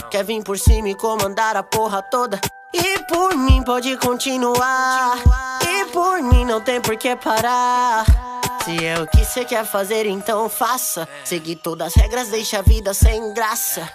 [0.09, 2.39] Quer vir por cima e comandar a porra toda.
[2.73, 5.17] E por mim pode continuar.
[5.67, 8.05] E por mim não tem por que parar.
[8.63, 11.07] Se é o que você quer fazer, então faça.
[11.25, 13.89] Seguir todas as regras deixa a vida sem graça.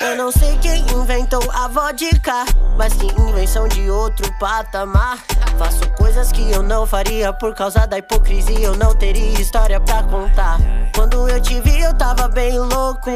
[0.00, 2.44] Eu não sei quem inventou a vodka,
[2.76, 5.18] mas que invenção de outro patamar.
[5.56, 8.58] Faço coisas que eu não faria por causa da hipocrisia.
[8.58, 10.58] Eu não teria história pra contar.
[10.94, 13.10] Quando eu te vi, eu tava bem louco.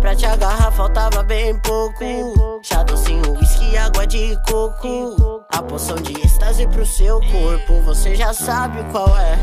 [0.00, 2.60] Pra te agarrar, faltava bem pouco.
[2.62, 5.44] Chá docinho, whisky, água de coco.
[5.52, 9.36] A poção de êxtase pro seu corpo, você já sabe qual é.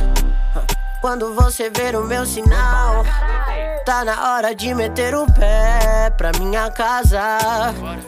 [1.04, 3.04] Quando você ver o meu sinal,
[3.86, 7.20] tá na hora de meter o pé pra minha casa.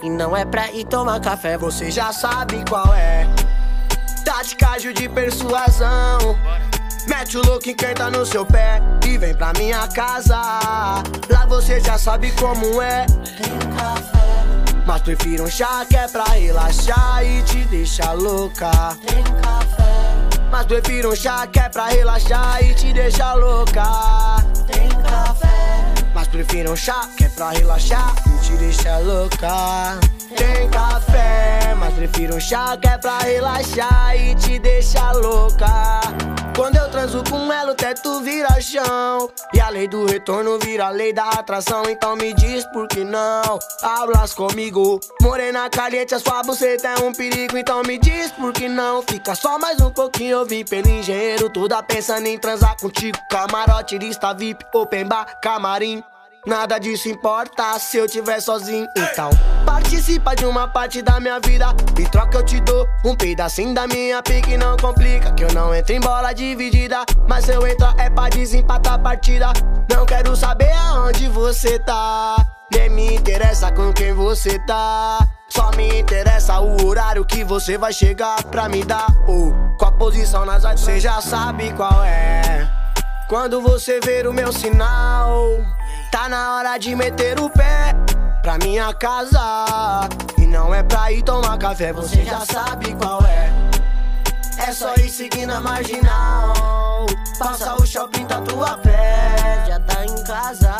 [0.02, 3.28] E não é pra ir tomar café, você já sabe qual é.
[4.24, 6.39] Tática de persuasão.
[7.10, 10.38] Mete o louco tá no seu pé e vem pra minha casa.
[11.30, 13.06] Lá você já sabe como é.
[14.86, 18.72] Mas prefiro um chá que é pra relaxar e te deixar louca.
[19.06, 19.85] Tem café.
[20.52, 23.84] Mas prefiro um chá que é pra relaxar e te deixar louca.
[24.68, 25.93] Tem café.
[26.14, 30.14] Mas prefiro um chá que é pra relaxar e te deixar louca.
[30.36, 36.02] Tem café, mas prefiro um chá que é pra relaxar e te deixar louca.
[36.56, 39.30] Quando eu transo com ela, o teto vira chão.
[39.54, 41.84] E a lei do retorno vira a lei da atração.
[41.90, 45.00] Então me diz por que não hablas comigo.
[45.22, 47.58] Morena caliente, a sua buceta é um perigo.
[47.58, 49.02] Então me diz por que não.
[49.02, 51.50] Fica só mais um pouquinho, eu vim pelo engenheiro.
[51.50, 53.18] Toda pensando em transar contigo.
[53.30, 56.02] Camarote, lista VIP, open bar, camarim.
[56.46, 58.88] Nada disso importa se eu tiver sozinho.
[58.96, 59.32] Então,
[59.66, 61.76] participa de uma parte da minha vida.
[61.98, 64.56] E troca eu te dou um pedacinho da minha pique.
[64.56, 67.04] Não complica, que eu não entro em bola dividida.
[67.28, 69.52] Mas se eu entrar é pra desempatar a partida.
[69.89, 72.36] Não quero saber aonde você tá.
[72.72, 75.28] Nem me interessa com quem você tá.
[75.50, 79.08] Só me interessa o horário que você vai chegar pra me dar.
[79.28, 82.70] Ou com a posição nas artes, você já sabe qual é.
[83.28, 85.75] Quando você ver o meu sinal.
[86.16, 87.93] Tá na hora de meter o pé
[88.41, 90.07] pra minha casa.
[90.38, 93.51] E não é pra ir tomar café, você já sabe qual é.
[94.66, 97.05] É só ir seguindo a marginal.
[97.38, 100.74] Passa o shopping da tua pé, já tá em casa.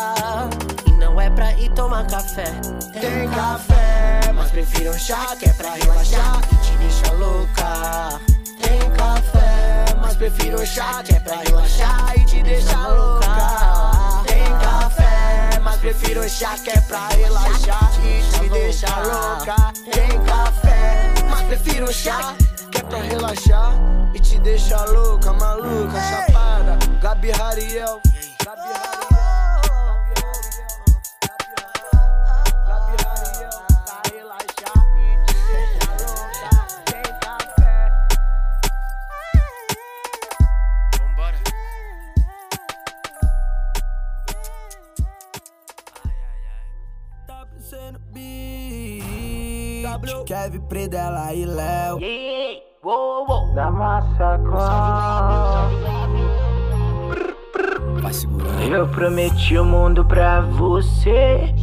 [0.88, 2.54] E não é pra ir tomar café.
[2.94, 8.22] Tem café, mas prefiro um chá que é pra relaxar e te deixa louca.
[8.62, 13.95] Tem café, mas prefiro um chá que é pra relaxar e te deixa louca.
[15.86, 19.72] Prefiro um chá que é pra relaxar e te deixa louca.
[19.92, 22.34] Tem café, mas prefiro chá
[22.72, 23.72] que é pra relaxar
[24.16, 26.80] e te deixar louca, maluca, chapada.
[27.00, 28.02] Gabi Hariel.
[28.44, 29.05] Gabi Hariel.
[50.26, 52.00] Kevin Predela e Léo.
[53.54, 54.58] Da massacra.
[58.02, 58.62] Vai segurando.
[58.62, 61.54] Eu prometi o mundo pra você.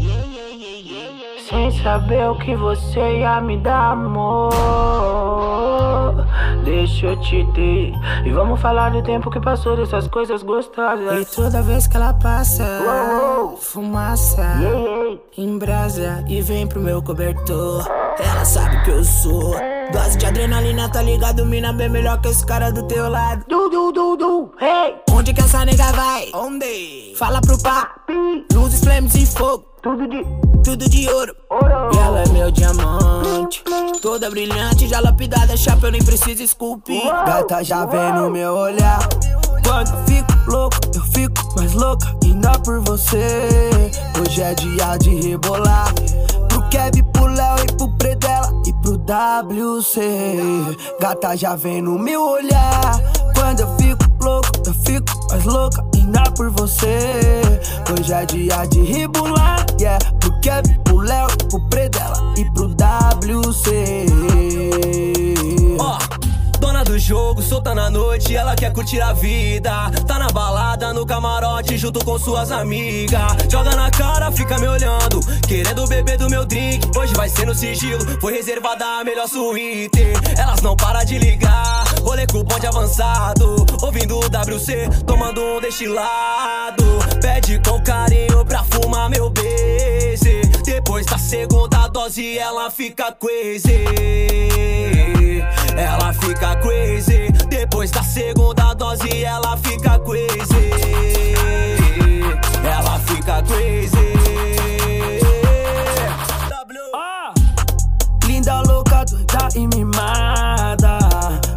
[1.48, 4.52] Sem saber o que você ia me dar, amor.
[6.64, 7.92] Deixa eu te ter.
[8.24, 11.28] E vamos falar do tempo que passou dessas coisas gostosas.
[11.28, 12.64] E toda vez que ela passa,
[13.58, 14.56] fumaça,
[15.36, 17.84] em brasa e vem pro meu cobertor.
[18.18, 19.54] Ela sabe que eu sou.
[19.92, 21.44] Dose de adrenalina, tá ligado?
[21.44, 23.44] Mina bem melhor que esse cara do teu lado.
[23.48, 24.96] Du, du, du, du, hey.
[25.10, 26.30] Onde que essa nega vai?
[26.34, 27.14] Onde?
[27.16, 28.46] Fala pro papi.
[28.52, 29.64] Luzes, flames e fogo.
[29.82, 30.24] Tudo de,
[30.64, 31.34] tudo de ouro.
[31.92, 33.62] E ela é meu diamante.
[34.00, 37.02] Toda brilhante, já lapidada, chapa, eu nem preciso esculpir.
[37.04, 39.00] Gata já vem no meu olhar.
[39.66, 43.48] Quando fico louco, eu fico mais louca ainda por você.
[44.20, 45.92] Hoje é dia de rebolar.
[46.72, 50.00] Kevin, pro Léo e pro Predela e pro WC.
[50.98, 52.98] Gata já vem no meu olhar.
[53.36, 57.42] Quando eu fico louco, eu fico mais louca ainda por você.
[57.90, 59.66] Hoje é dia de rebolar.
[59.78, 64.51] Yeah, pro Kevin, pro Léo, pro Predela e pro WC.
[66.92, 69.90] Do jogo, solta na noite, ela quer curtir a vida.
[70.06, 73.32] Tá na balada, no camarote, junto com suas amigas.
[73.50, 75.18] Joga na cara, fica me olhando,
[75.48, 76.86] querendo beber do meu drink.
[76.94, 80.02] Hoje vai ser no sigilo, foi reservada a melhor suíte.
[80.36, 83.64] Elas não param de ligar, rolê com o bonde avançado.
[83.80, 86.84] Ouvindo o WC, tomando um destilado.
[87.22, 90.42] Pede com carinho pra fumar meu beijo.
[90.62, 93.82] Depois da segunda dose, ela fica crazy.
[95.76, 97.30] Ela fica crazy.
[97.48, 100.70] Depois da segunda dose, ela fica crazy.
[102.64, 104.12] Ela fica crazy.
[108.26, 110.98] Linda, louca, doida e mimada.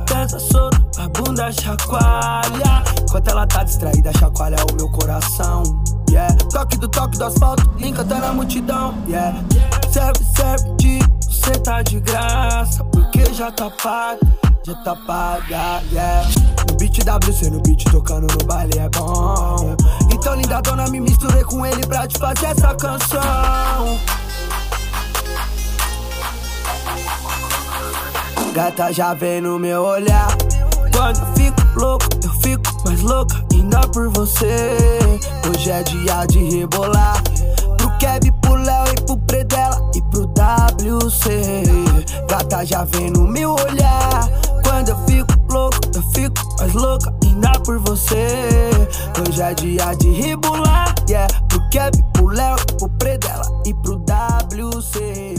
[0.08, 0.75] Dança solta,
[1.06, 2.84] a bunda chacoalha.
[3.02, 5.64] Enquanto ela tá distraída, chacoalha o meu coração.
[6.10, 7.70] Yeah, toque do toque do asfalto,
[8.08, 8.96] tá na multidão.
[9.08, 9.38] Yeah,
[9.92, 12.84] serve, serve de você tá de graça.
[12.86, 14.20] Porque já tá paga,
[14.66, 15.84] já tá paga.
[15.92, 16.28] Yeah,
[16.70, 19.76] no beat WC, no beat tocando no baile é bom.
[20.12, 24.00] Então, linda dona, me misturei com ele pra te fazer essa canção.
[28.54, 30.30] Gata já vem no meu olhar.
[30.96, 34.78] Quando eu fico louco, eu fico mais louca ainda por você.
[35.50, 37.22] Hoje é dia de rebolar.
[37.78, 41.64] Pro Kevin, pro Léo e pro Predela e pro WC.
[42.30, 44.30] Gata já vem no meu olhar.
[44.64, 48.70] Quando eu fico louco, eu fico mais louca ainda por você.
[49.20, 50.96] Hoje é dia de rebolar.
[51.10, 55.36] Yeah, pro Kevin, pro Léo, pro Predela e pro WC.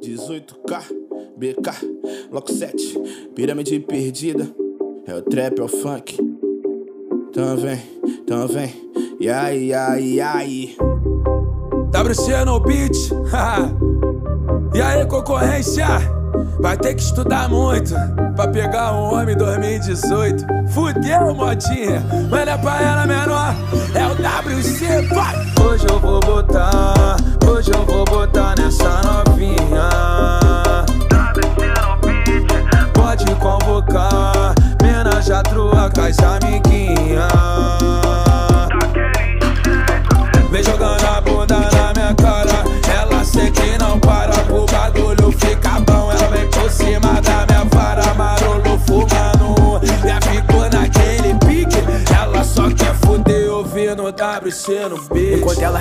[0.00, 0.82] 18K,
[1.42, 2.76] BK, Loco 7,
[3.34, 4.48] pirâmide perdida.
[5.04, 6.16] É o trap, é o funk.
[7.28, 8.72] Então vem, então vem.
[9.18, 10.76] E aí, aí, e aí.
[11.90, 12.94] WC no beat,
[14.72, 15.84] e aí concorrência?
[16.60, 17.92] Vai ter que estudar muito
[18.36, 20.46] pra pegar um homem 2018.
[20.72, 23.54] Fudeu, modinha, não é pra ela menor,
[23.96, 25.34] é o WC, vai!
[25.66, 27.16] Hoje eu vou botar,
[27.50, 28.91] hoje eu vou botar nessa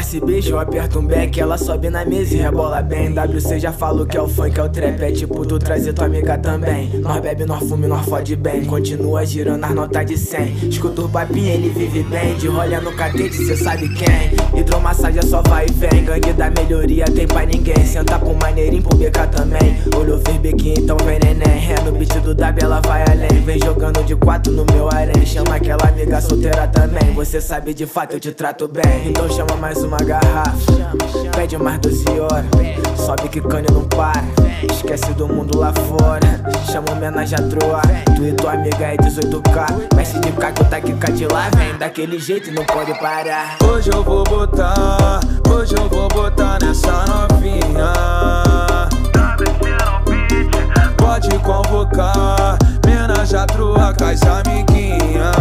[0.02, 3.14] elas se aperto um beck, ela sobe na mesa e rebola bem.
[3.14, 6.06] WC já falou que é o funk, é o trap, é tipo tu trazer tua
[6.06, 6.90] amiga também.
[7.00, 8.66] Nós bebe, nós fume, nós fode bem.
[8.66, 10.70] Continua girando as notas de 100.
[10.70, 12.36] Escuta o papinho, ele vive bem.
[12.36, 14.41] De rolha no catete, cê sabe quem.
[15.02, 16.06] Hidromassagem só vai e vem.
[16.06, 17.86] Gangue da melhoria tem pra ninguém.
[17.86, 19.78] Senta com maneirinho pro BK também.
[19.96, 21.72] Olhou fez bequinho, então vem neném.
[21.72, 23.42] É no beat do W, ela vai além.
[23.44, 27.86] Vem jogando de quatro no meu harém Chama aquela amiga solteira também Você sabe de
[27.86, 30.52] fato eu te trato bem Então chama mais uma garrafa
[31.32, 32.46] Pede mais 12 horas.
[32.98, 34.24] Sobe que cano não para.
[34.72, 36.40] Esquece do mundo lá fora.
[36.72, 37.82] Chama homenagem a troa.
[38.16, 41.50] Tu e tua amiga é 18k Mestre de caco tá aqui de lá.
[41.56, 43.58] Vem daquele jeito não pode parar.
[43.64, 45.20] Hoje eu vou botar
[45.50, 47.94] Hoje eu vou botar nessa novinha.
[50.98, 55.36] Pode convocar Mina já trua com as amiguinhas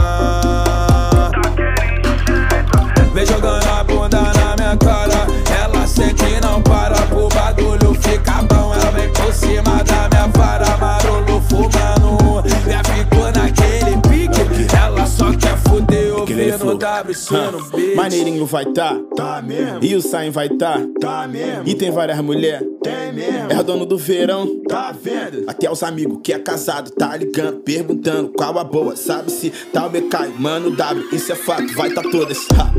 [3.15, 5.50] Vem jogando a bunda na minha cara
[5.91, 11.41] sente não para Pro bagulho fica bom Ela vem por cima da minha vara Marolo
[11.43, 12.49] fumando.
[12.69, 17.97] Já ficou naquele pique Ela só quer fuder ouvindo WC no beat.
[17.97, 19.79] Maneirinho vai tá, tá mesmo.
[19.83, 21.63] E o Sain vai tá, tá mesmo.
[21.67, 23.53] E tem várias mulheres, tem mesmo.
[23.53, 25.45] É o dono do verão, tá vendo?
[25.49, 28.97] Até os amigos que é casado, tá ligando, perguntando qual a boa.
[28.97, 32.39] Sabe se tá o BK, mano W, isso é fato, vai tá todas.
[32.57, 32.73] Ha.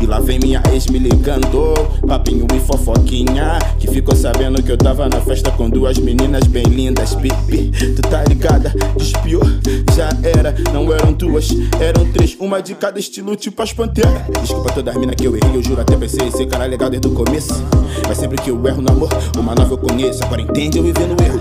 [0.00, 1.74] E lá vem minha ex me ligando,
[2.06, 3.58] papinho e fofoquinha.
[3.78, 7.14] Que ficou sabendo que eu tava na festa com duas meninas bem lindas.
[7.14, 8.72] Pipi, tu tá ligada?
[8.96, 9.42] Despiou,
[9.94, 11.48] já era, não eram duas,
[11.80, 14.12] eram três, uma de cada estilo, tipo as panteras.
[14.40, 17.08] Desculpa todas as minas que eu errei, eu juro até pensei ser cara legal desde
[17.08, 17.54] o começo.
[18.06, 19.08] Mas sempre que eu erro no amor,
[19.46, 20.24] uma nova eu conheço.
[20.24, 21.38] Agora entende eu vivendo erro.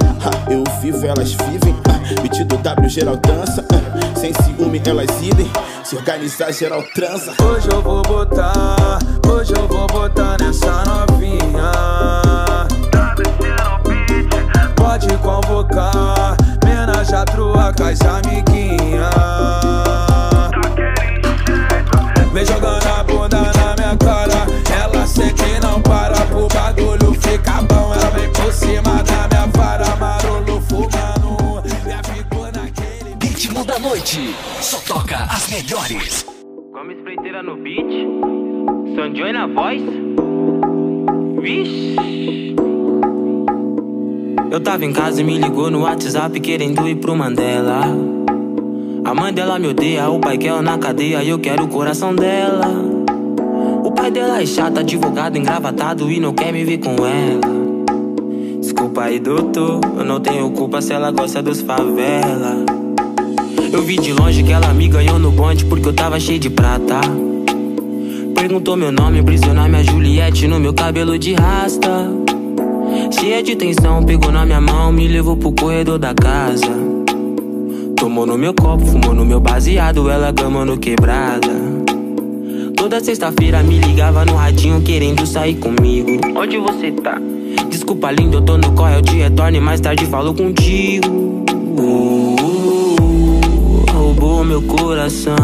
[0.47, 1.75] Eu vivo, elas vivem.
[2.21, 3.65] Metido W, geral dança.
[4.15, 5.49] Sem ciúme, elas idem.
[5.83, 7.33] Se organizar, geral transa.
[7.43, 11.71] Hoje eu vou botar, hoje eu vou botar nessa novinha.
[14.75, 19.09] Pode convocar, mina já trua com as amiguinhas.
[22.31, 27.04] Vem jogando a bunda na minha cara Ela sente e não para Pro bagulho
[33.85, 36.25] noite Só toca as melhores
[36.71, 37.85] Como espreiteira no beat
[38.95, 39.81] Sanjoy na voz
[41.39, 42.55] Vixe
[44.49, 47.81] Eu tava em casa e me ligou no WhatsApp Querendo ir pro Mandela
[49.05, 52.15] a mãe dela me odeia, o pai quer na cadeia e eu quero o coração
[52.15, 52.65] dela.
[53.83, 58.59] O pai dela é chato, advogado, engravatado e não quer me ver com ela.
[58.59, 62.74] Desculpa aí, doutor, eu não tenho culpa se ela gosta dos favela.
[63.71, 66.49] Eu vi de longe que ela me ganhou no bonde porque eu tava cheio de
[66.49, 66.99] prata.
[68.33, 72.09] Perguntou meu nome, aprisionar minha Juliette no meu cabelo de rasta.
[73.19, 76.71] Cheia de tensão, pegou na minha mão, me levou pro corredor da casa.
[77.95, 81.65] Tomou no meu copo, fumou no meu baseado, ela gamando quebrada.
[82.75, 86.19] Toda sexta-feira me ligava no radinho querendo sair comigo.
[86.35, 87.19] Onde você tá?
[87.69, 91.43] Desculpa, lindo, eu tô no corre, eu te retorno e mais tarde falo contigo.
[94.45, 95.35] Meu coração.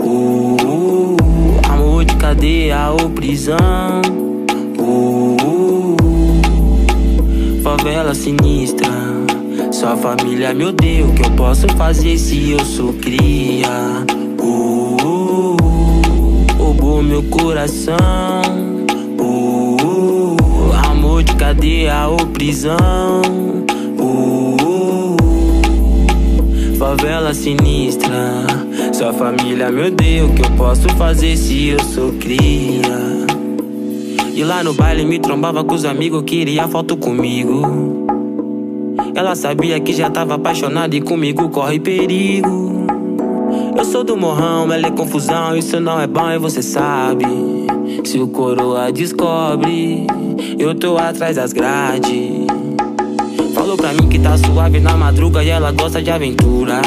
[0.00, 1.16] Uh, uh,
[1.70, 4.02] amor de cadeia ou prisão.
[4.78, 5.96] Uh,
[7.62, 8.90] favela sinistra.
[9.70, 14.04] Sua família me odeia, o que eu posso fazer se eu sou cria?
[14.40, 15.56] Uh,
[16.58, 17.96] roubou meu coração.
[19.18, 20.36] Uh,
[20.90, 23.65] amor de cadeia ou prisão.
[26.86, 28.46] Favela sinistra.
[28.92, 33.26] Sua família me odeia, o que eu posso fazer se eu sou cria?
[34.32, 38.06] E lá no baile me trombava com os amigos, queria foto comigo.
[39.16, 42.86] Ela sabia que já tava apaixonada e comigo corre perigo.
[43.76, 47.26] Eu sou do morrão, ela é confusão, isso não é bom e você sabe.
[48.04, 50.06] Se o coroa descobre,
[50.56, 52.45] eu tô atrás das grades.
[53.76, 56.80] Falou pra mim que tá suave na madruga e ela gosta de aventura.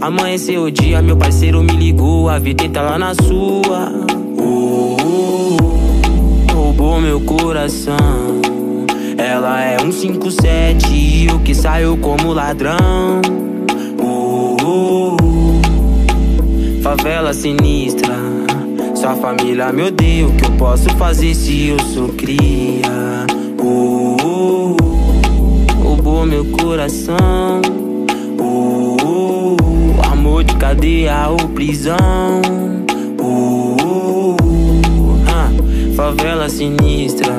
[0.00, 3.92] Amanheceu o dia, meu parceiro me ligou, a vida tá lá na sua.
[4.38, 7.96] Uh, uh, uh, roubou meu coração.
[9.18, 13.20] Ela é um 57 e o que saiu como ladrão.
[14.00, 15.16] Uh,
[16.82, 18.14] favela sinistra.
[18.94, 20.26] Sua família me odeia.
[20.26, 23.26] O que eu posso fazer se eu sou cria?
[23.58, 24.05] Roubou
[26.26, 27.62] meu coração.
[28.38, 29.56] Uh,
[30.10, 32.42] amor de cadeia ou prisão.
[33.20, 34.36] Uh,
[35.94, 37.32] favela sinistra.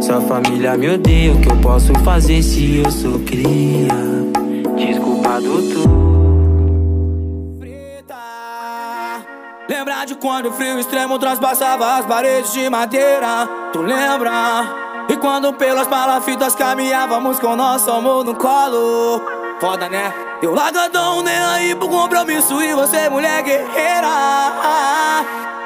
[0.00, 3.88] Sua família me odeia, o que eu posso fazer se eu sou cria?
[4.76, 6.02] Desculpa, doutor.
[9.68, 13.48] Lembra de quando o frio extremo transpassava as paredes de madeira?
[13.72, 14.81] Tu lembra?
[15.08, 19.22] E quando pelas palafitas caminhávamos com nosso amor no colo?
[19.60, 20.12] Foda, né?
[20.42, 24.08] Eu largadão, nem aí pro compromisso E você, mulher guerreira.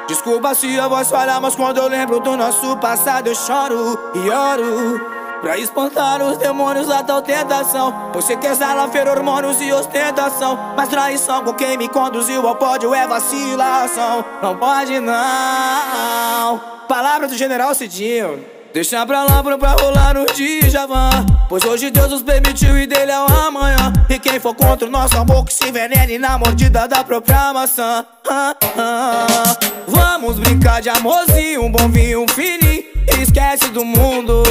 [0.07, 4.29] Desculpa se a voz falha Mas quando eu lembro do nosso passado Eu choro e
[4.29, 8.55] oro Pra espantar os demônios da tal tentação Você quer
[8.91, 14.25] fer hormônios e ostentação Mas traição com quem me conduziu ao pódio é vacilação.
[14.41, 16.61] Não pode não.
[16.87, 21.25] Palavra do general Cidinho Deixa pra lá pra, pra rolar no Djavan.
[21.49, 23.91] Pois hoje Deus nos permitiu e dele é o amanhã.
[24.07, 28.05] E quem for contra o nosso amor que se envenene na mordida da própria maçã.
[28.29, 29.57] Ah, ah.
[29.87, 32.83] Vamos brincar de amorzinho, um bom vinho, um fininho.
[33.19, 34.43] Esquece do mundo.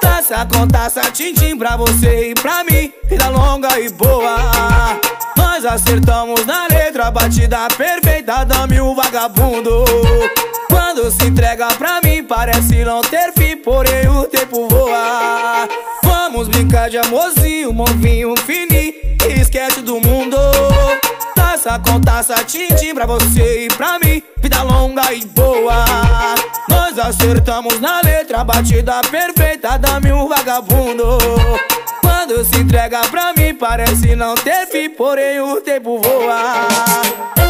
[0.00, 2.90] Taça com taça, tintim pra você e pra mim.
[3.04, 4.98] Vida longa e boa
[5.52, 9.84] Nós acertamos na letra, batida perfeita Dame o vagabundo.
[10.66, 15.68] Quando se entrega pra mim Parece não ter fim, porém o tempo voa.
[16.02, 18.94] Vamos brincar de amorzinho, movinho fininho
[19.38, 20.38] Esquece do mundo.
[21.34, 25.84] Taça com taça, tintim pra você e pra mim Vida longa e boa.
[26.66, 31.18] Nós acertamos na letra, batida perfeita Dame um vagabundo
[32.24, 37.41] Quando se entrega pra mim Parece não ter fim, porém o tempo voa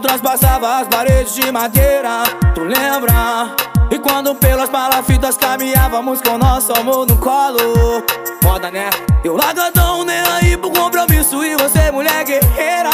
[0.00, 2.22] transpassava as paredes de madeira
[2.54, 3.54] Tu lembra?
[3.90, 8.02] E quando pelas palafitas caminhávamos com nosso amor no colo
[8.42, 8.90] Foda né?
[9.24, 12.90] Eu largadão nem aí pro compromisso E você mulher guerreira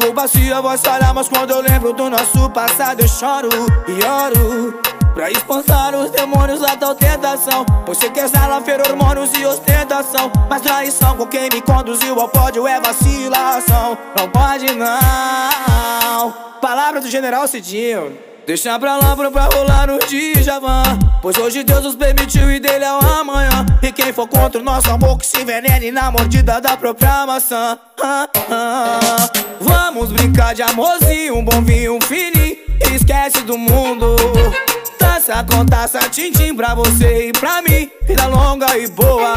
[0.00, 3.50] Desculpa se a voz falha Mas quando eu lembro do nosso passado eu choro
[3.86, 4.80] e oro
[5.12, 8.26] Pra espantar os demônios da tal tentação Você quer
[8.64, 13.98] fer hormônios e ostentação Mas traição com quem me conduziu ao pódio é vacilação.
[14.16, 16.32] Não pode não.
[16.62, 20.82] Palavra do general Cidinho Deixa pra lá pra, pra rolar no Djavan.
[21.22, 23.64] Pois hoje Deus nos permitiu e dele é o amanhã.
[23.80, 27.78] E quem for contra o nosso amor que se envenene na mordida da própria maçã.
[28.02, 29.30] Ah, ah.
[29.60, 32.56] Vamos brincar de amorzinho, um bom vinho, um fininho.
[32.92, 34.16] Esquece do mundo.
[34.98, 37.88] Taça com taça, tintim pra você e pra mim.
[38.02, 39.32] Vida longa e boa.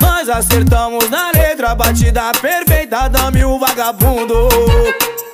[0.00, 4.48] Nós acertamos na letra, batida perfeita Dame o vagabundo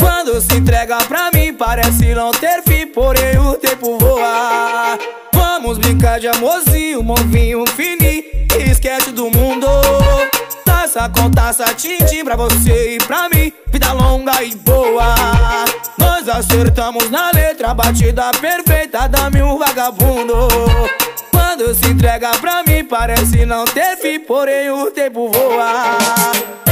[0.03, 4.99] Quando se entrega pra mim Parece não ter fim, porém o tempo voa.
[5.33, 8.25] Vamos brincar de amorzinho, movinho fininho
[8.69, 9.69] Esquece do mundo.
[10.65, 15.15] Taça com taça, tintim pra você e pra mim Vida longa e boa.
[15.97, 20.49] Nós acertamos na letra, batida perfeita Dame um vagabundo.
[21.31, 26.72] Quando se entrega pra mim Parece não ter fim, porém o tempo voa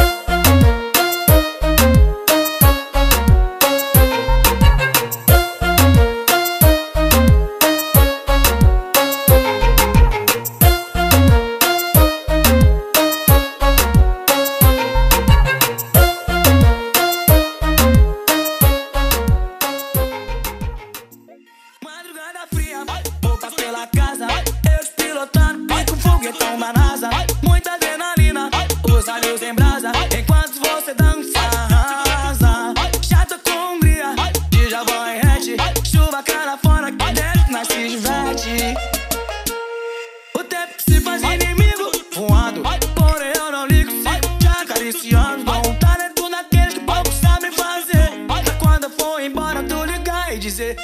[29.00, 31.40] seus olhos em brasa Enquanto você dança.
[33.02, 34.14] Chata com hungria
[34.50, 38.74] Djavan e Red Chuva cara fora que dentro Nós se diverte.
[40.34, 42.62] O tempo se faz inimigo Voando.
[42.94, 45.44] Porém eu não ligo Se te acariciando.
[45.44, 48.10] Com um talento daqueles que poucos sabem fazer.
[48.26, 50.76] Pra quando eu for embora tu ligar e dizer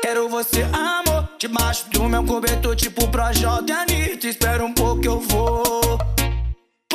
[0.00, 5.08] Quero você amor Debaixo do meu cobertor tipo Projota e Anitta Espera um pouco que
[5.08, 5.98] eu vou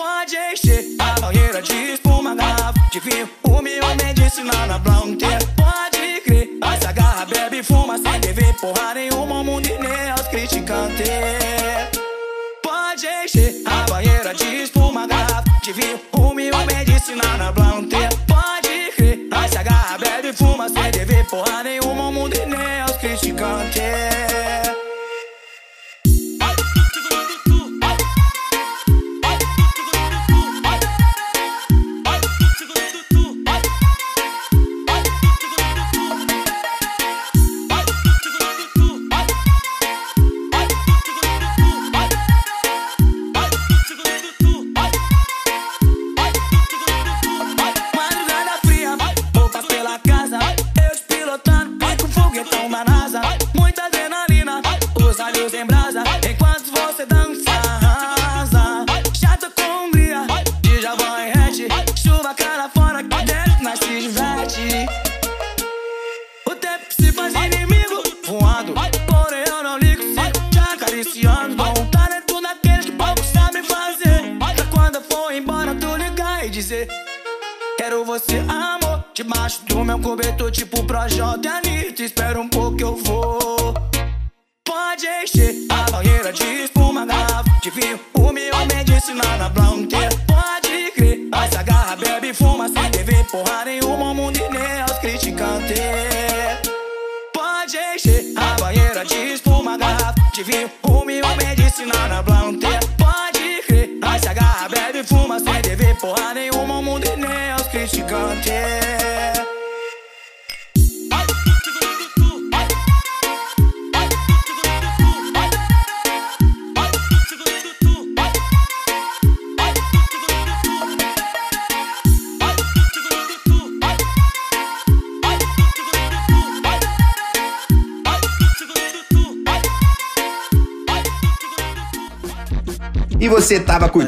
[0.01, 5.27] pode encher a banheira de espuma, garrafa de vinho, o meu medicina na blanca.
[5.55, 9.91] Pode crer, mas se agarra, bebe, fuma, sem dever porra nenhuma, o mundo e nem
[9.91, 11.07] é aos criticantes.
[12.63, 18.20] Pode encher a banheira de espuma, garrafa de vinho, o meu medicina na blanca.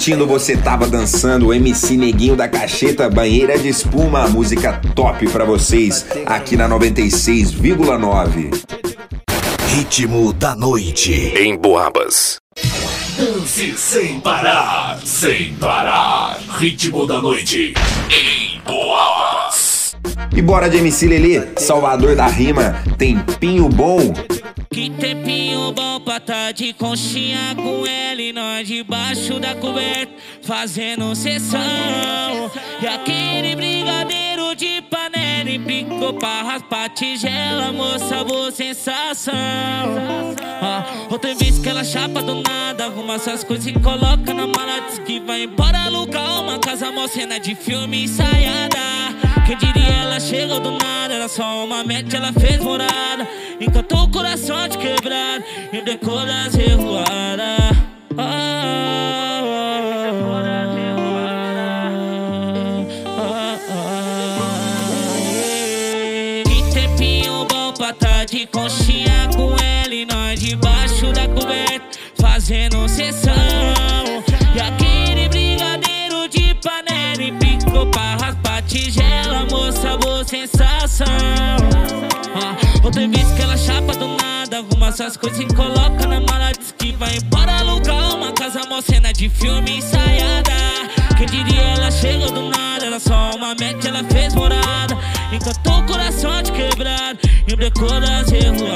[0.04, 5.46] Curtindo, você tava dançando o MC Neguinho da Cacheta, Banheira de Espuma, música top pra
[5.46, 8.52] vocês aqui na 96,9.
[9.70, 11.34] Ritmo da noite.
[11.38, 12.36] Em Boabas.
[13.16, 16.38] Dance sem parar, sem parar.
[16.58, 17.74] Ritmo da noite
[18.10, 19.96] em Boabas.
[20.36, 24.14] E bora de MC Lelê, Salvador da Rima, tempinho bom.
[24.74, 30.12] Que tempinho bom pra tá de conchinha com ela e nós debaixo da coberta
[30.42, 31.62] fazendo sessão.
[32.82, 39.34] E aquele brigadeiro de panela e brincou pra raspar tigela, moça, boa sensação.
[40.64, 44.88] Ó, outra vez que ela chapa do nada, arruma essas coisas e coloca na mala,
[44.88, 49.03] diz que vai embora alugar uma casa, mó cena de filme ensaiada.
[49.46, 53.28] Quem diria ela chegou do nada, era só uma meta, ela fez morada.
[53.60, 57.74] Encantou o coração de quebrado e decor das revoadas.
[66.46, 72.88] Que tempinho bom pra tá de conchinha com ela e nós debaixo da coberta fazendo
[72.88, 73.23] sessão.
[78.74, 81.06] Tigela, moça, boa sensação.
[82.36, 86.52] Ah, outra vez que ela chapa do nada, arruma essas coisas e coloca na mala,
[86.58, 90.52] diz que vai embora alugar uma casa, mó cena de filme ensaiada.
[91.16, 94.98] Quem diria ela chegou do nada, era só uma meta, ela fez morada.
[95.32, 98.73] Encantou o coração de quebrado e brecou das revoadas.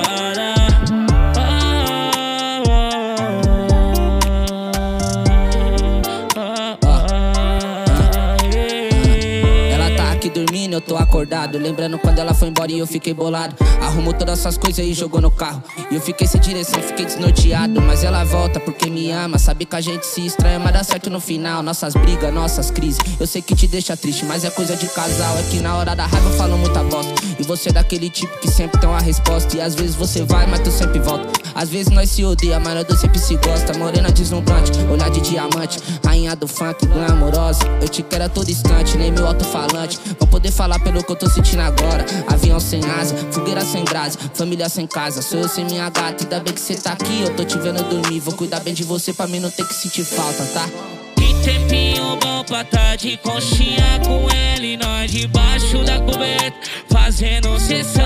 [10.88, 11.58] Tô acordado.
[11.58, 13.56] Lembrando quando ela foi embora e eu fiquei bolado.
[13.82, 15.62] Arrumou todas essas coisas e jogou no carro.
[15.92, 17.82] E eu fiquei sem direção, fiquei desnorteado.
[17.82, 19.38] Mas ela volta porque me ama.
[19.38, 21.62] Sabe que a gente se estranha, mas dá certo no final.
[21.62, 23.00] Nossas brigas, nossas crises.
[23.20, 25.38] Eu sei que te deixa triste, mas é coisa de casal.
[25.38, 27.14] É que na hora da raiva eu falo muita bosta.
[27.48, 29.56] Você é daquele tipo que sempre tem uma resposta.
[29.56, 31.28] E às vezes você vai, mas tu sempre volta.
[31.56, 33.78] Às vezes nós se odeia, mas nós sempre se gosta.
[33.78, 35.80] Morena deslumbrante, olhar de diamante.
[36.06, 37.62] Rainha do funk, glamourosa.
[37.82, 39.98] Eu te quero a todo instante, nem meu alto-falante.
[40.20, 42.06] Vou poder falar pelo que eu tô sentindo agora.
[42.28, 45.22] Avião sem asa, fogueira sem brasa, família sem casa.
[45.22, 47.22] Sou eu sem minha gata, ainda bem que cê tá aqui.
[47.22, 49.74] Eu tô te vendo dormir, vou cuidar bem de você pra mim não ter que
[49.74, 50.68] sentir falta, tá?
[51.16, 56.58] Que tempinho bom pra tá de conchinha com ela e nós debaixo da coberta
[56.90, 58.06] fazendo sessão.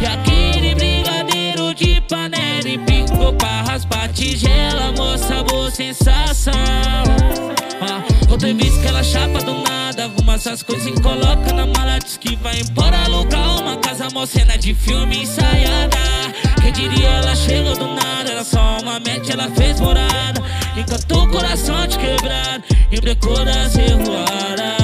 [0.00, 6.52] E aquele brigadeiro de panela e picou pra raspar tigela, moça, boa sensação.
[7.80, 11.98] Ah, outra vez que ela chapa do nada, arruma essas coisas e coloca na mala,
[11.98, 15.98] diz que vai embora alugar uma casa, mó cena de filme ensaiada.
[16.62, 20.42] Quem diria ela chegou do nada, era só uma meta, ela fez morada.
[20.76, 24.81] Encantou o coração de quebrado e brecou das revoadas.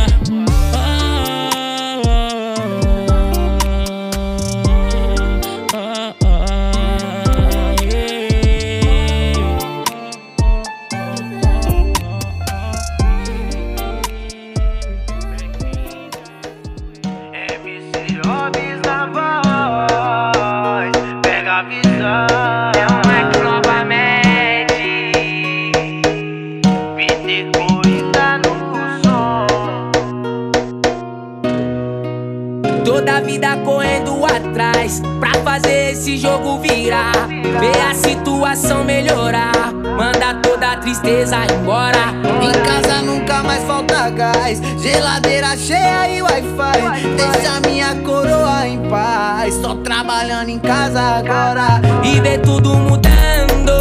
[33.19, 37.27] Toda a vida correndo atrás pra fazer esse jogo virar.
[37.27, 42.14] Ver a situação melhorar, manda toda a tristeza embora.
[42.41, 47.09] Em casa nunca mais falta gás, geladeira cheia e wi-fi.
[47.16, 51.81] Deixa minha coroa em paz, só trabalhando em casa agora.
[52.05, 53.73] E ver tudo mudando.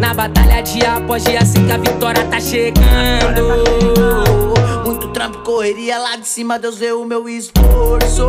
[0.00, 4.49] Na batalha dia após dia, assim que a vitória tá chegando.
[4.90, 8.26] Muito trampo correria lá de cima, Deus vê o meu esforço.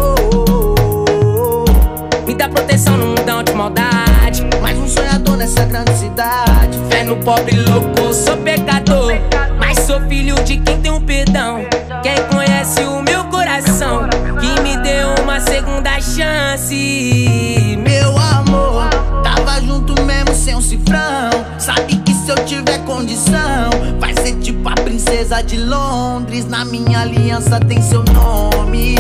[2.28, 4.48] Me dá proteção no mundão de maldade.
[4.62, 6.78] Mais um sonhador nessa grande cidade.
[6.88, 9.14] Fé no pobre louco, sou pecador.
[9.58, 11.66] Mas sou filho de quem tem um perdão.
[12.04, 14.08] Quem conhece o meu coração,
[14.40, 17.76] que me deu uma segunda chance.
[17.84, 18.88] Meu amor,
[19.24, 21.32] tava junto mesmo sem um cifrão.
[21.58, 22.01] Sabe
[22.32, 23.70] se eu tiver condição,
[24.00, 26.46] vai ser tipo a princesa de Londres.
[26.46, 28.96] Na minha aliança tem seu nome.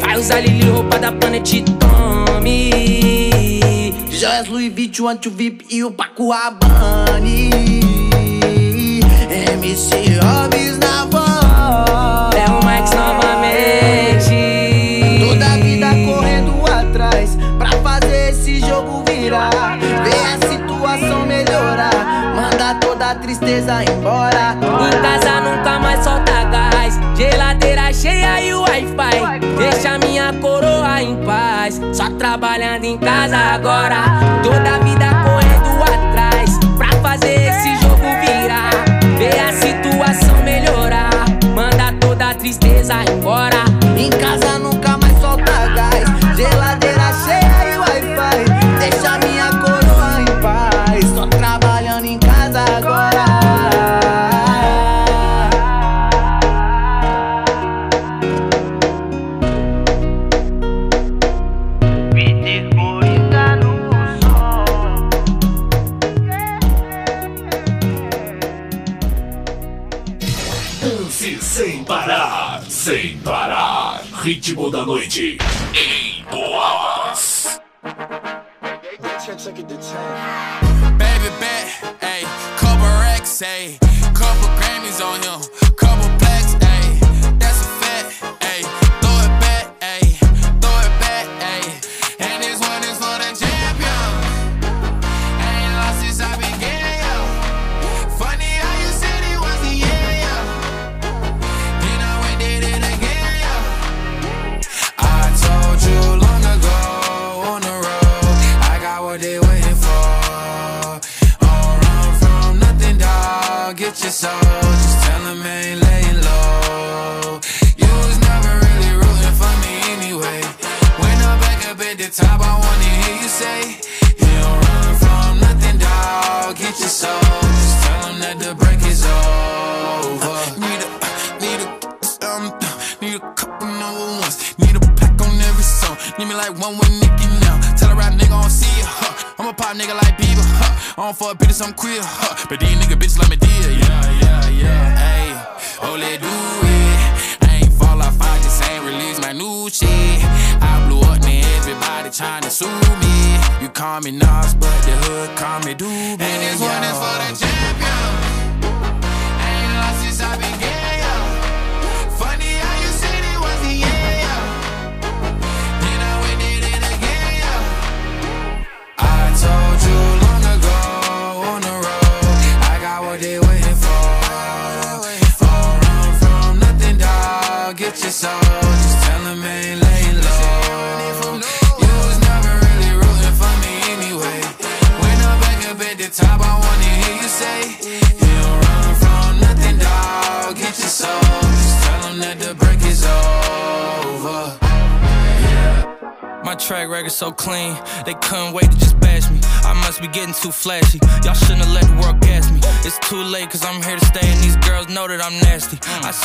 [0.00, 2.70] Vai usar Lili, roupa da Planet Tommy.
[4.10, 7.50] Joias Louis Vuitton, anti VIP e o Paco Rabanne.
[9.52, 11.25] MC Hobbs na voz.
[32.96, 33.96] Em casa agora.
[34.42, 35.15] Toda vida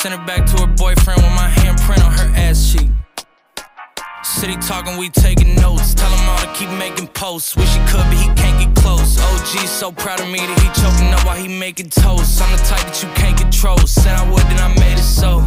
[0.01, 2.89] sent her back to her boyfriend with my handprint on her ass cheek.
[4.23, 5.93] City talking, we taking notes.
[5.93, 7.55] Tell him all to keep making posts.
[7.55, 9.19] Wish he could, but he can't get close.
[9.21, 12.41] OG so proud of me that he choking up while he making toast.
[12.41, 13.77] I'm the type that you can't control.
[13.85, 15.37] Said I would, then I made it so.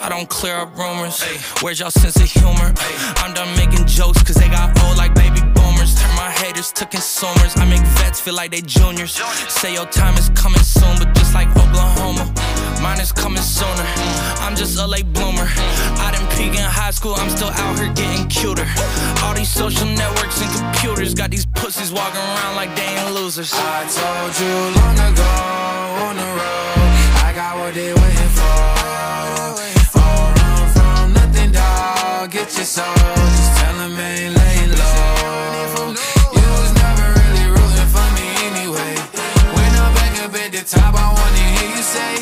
[0.00, 1.22] I don't clear up rumors.
[1.60, 2.72] Where's y'all sense of humor?
[3.20, 5.94] I'm done making jokes, cause they got old like baby boomers.
[6.00, 7.52] Turn my haters to consumers.
[7.56, 9.20] I make vets feel like they juniors.
[9.52, 12.24] Say your time is coming soon, but just like Oklahoma,
[12.80, 13.86] mine is coming sooner.
[14.44, 15.48] I'm just a late bloomer.
[16.04, 18.66] I didn't peak in high school, I'm still out here getting cuter.
[19.22, 23.52] All these social networks and computers got these pussies walking around like they ain't losers.
[23.54, 25.32] I told you long ago
[26.06, 26.78] on the road,
[27.26, 28.80] I got what they waiting for.
[29.94, 32.30] Don't run from nothing, dog.
[32.30, 35.94] Get your soul, just tell them ain't laying low.
[36.36, 38.92] You was never really rooting for me anyway.
[39.54, 42.12] When I'm back up at the top, I wanna hear you say,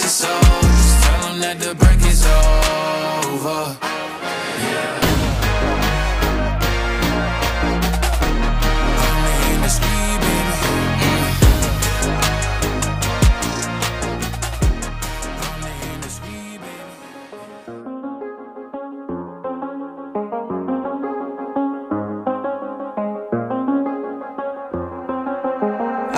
[0.00, 0.40] your soul.
[0.40, 3.95] Just tell that the break is over.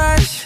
[0.00, 0.39] I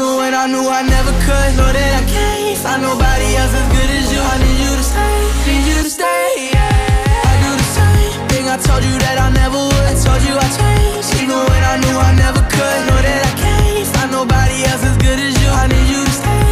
[0.00, 1.50] even when I knew I never could.
[1.56, 4.20] Know that I can't find nobody else as good as you.
[4.20, 6.32] I need you to stay, need you to stay.
[6.56, 9.84] I do the same thing I told you that I never would.
[9.92, 12.80] I told you I changed, even when I knew I never could.
[12.88, 15.50] Know that I can't find nobody else as good as you.
[15.62, 16.48] I need you stay.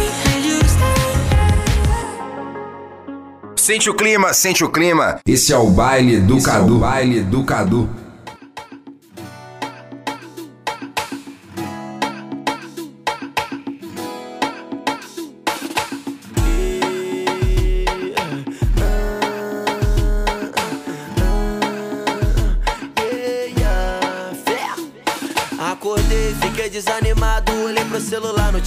[3.55, 5.19] Sente o clima, sente o clima.
[5.27, 6.79] Esse é o baile do Cadu.
[6.79, 7.87] baile do Cadu.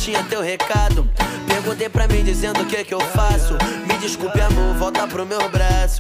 [0.03, 1.09] Tinha teu recado.
[1.47, 3.55] Perguntei pra mim dizendo o que que eu faço.
[3.87, 5.99] Me desculpe, amor, volta pro meu braço.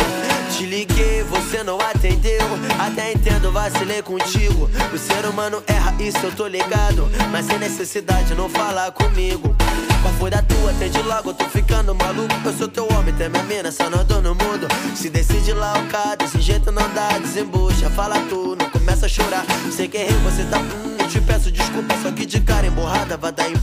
[0.50, 2.42] Te liguei, você não atendeu.
[2.80, 4.68] Até entendo, vacilei contigo.
[4.92, 7.08] O ser humano erra, isso eu tô ligado.
[7.30, 9.54] Mas sem necessidade, não falar comigo.
[10.02, 10.70] Qual foi da tua?
[10.70, 12.34] Atende logo, eu tô ficando maluco.
[12.44, 14.66] Eu sou teu homem, tem minha mina, só nós dois no mundo.
[14.94, 17.88] Se decide lá o cara, desse jeito não dá, desembucha.
[17.90, 19.44] Fala tu, não começa a chorar.
[19.70, 20.58] Sei que errei, você tá.
[20.58, 23.54] Hum, eu te peço desculpa, só que de cara emborrada vai dar em.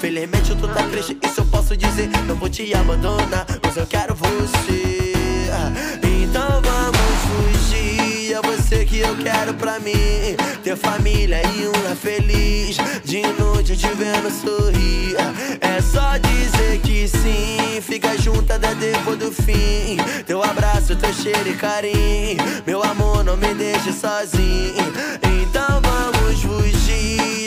[0.00, 2.08] Felizmente tu tá triste, isso eu posso dizer.
[2.26, 5.12] Não vou te abandonar, mas eu quero você.
[6.02, 6.82] Então vamos fugir.
[6.82, 6.85] É
[8.66, 9.92] você que eu quero pra mim.
[10.64, 12.76] Ter família e um lar feliz.
[13.04, 15.16] De noite te vendo sorrir.
[15.60, 17.80] É só dizer que sim.
[17.80, 19.96] Fica junto até depois do fim.
[20.26, 22.42] Teu abraço, teu cheiro e carinho.
[22.66, 24.92] Meu amor, não me deixe sozinho.
[25.22, 26.75] Então vamos fugir.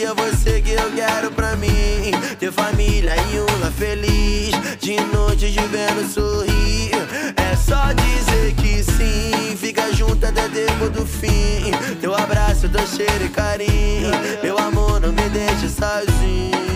[0.02, 2.10] É você que eu quero pra mim.
[2.38, 4.50] Ter família e um lar feliz.
[4.80, 6.90] De noite te vendo sorrir.
[7.36, 9.56] É só dizer que sim.
[9.58, 11.70] Fica junto até depois do fim.
[12.00, 14.10] Teu abraço, teu cheiro e carinho.
[14.42, 16.69] Meu amor, não me deixe sozinho.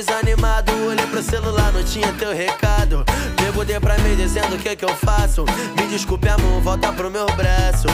[0.00, 0.72] Desanimado.
[0.86, 3.04] Olhei pro celular, não tinha teu recado.
[3.36, 5.44] Perguntei pra mim dizendo o que que eu faço.
[5.76, 7.86] Me desculpe, amor, volta pro meu braço.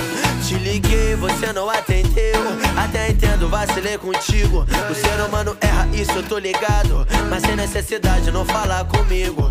[0.46, 2.40] Te liguei, você não atendeu.
[2.76, 4.64] Até entendo, vacilei contigo.
[4.90, 7.06] O ser humano erra, isso eu tô ligado.
[7.28, 9.50] Mas sem necessidade, não falar comigo.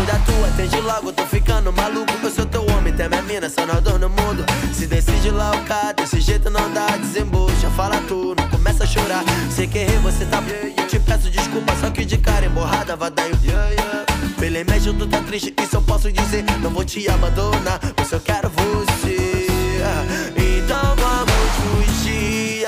[0.00, 2.12] Papo da tua, atende logo, tô ficando maluco.
[2.22, 4.44] Eu sou teu homem, tem minha mina, só nós dois no mundo.
[4.72, 7.70] Se decide lá o cara, desse jeito não dá, desembucha.
[7.76, 9.24] Fala tu, não começa a chorar.
[9.50, 10.42] Sei que errei, você tá.
[10.88, 13.34] Te peço desculpa, só que de cara emborrada vai dar em.
[14.38, 16.44] Felizmente tu tá triste, isso eu posso dizer.
[16.62, 19.39] Não vou te abandonar, mas eu quero você.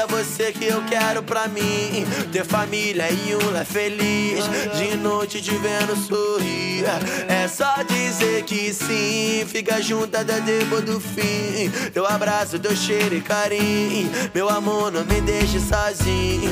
[0.02, 2.04] é você que eu quero pra mim.
[2.32, 4.44] Ter família e um lá feliz.
[4.76, 6.84] De noite te vendo sorrir.
[7.28, 9.44] É só dizer que sim.
[9.46, 11.70] Fica junto até depois do fim.
[11.92, 14.10] Teu abraço, teu cheiro e carinho.
[14.34, 16.50] Meu amor, não me deixe sozinho.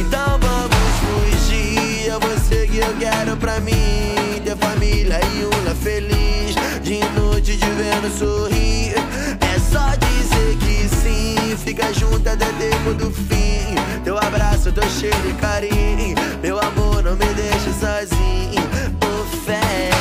[0.00, 2.08] Então vamos fugir.
[2.08, 4.40] É você que eu quero pra mim.
[4.44, 6.54] Ter família e um lá feliz.
[6.82, 8.94] De noite te vendo sorrir.
[9.40, 13.74] É só dizer que sim fica junto até tempo do fim.
[14.02, 16.16] Teu abraço, teu cheiro e carinho.
[16.42, 18.62] Meu amor, não me deixe sozinho.
[19.00, 19.93] Por fé.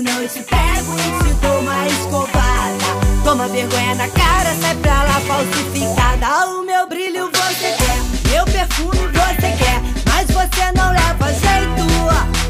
[0.00, 2.84] senão eu te pego e te dou uma escovada.
[3.22, 6.46] Toma vergonha na cara, sai pra lá falsificada.
[6.48, 11.90] O meu brilho você quer, meu perfume você quer, mas você não leva jeito.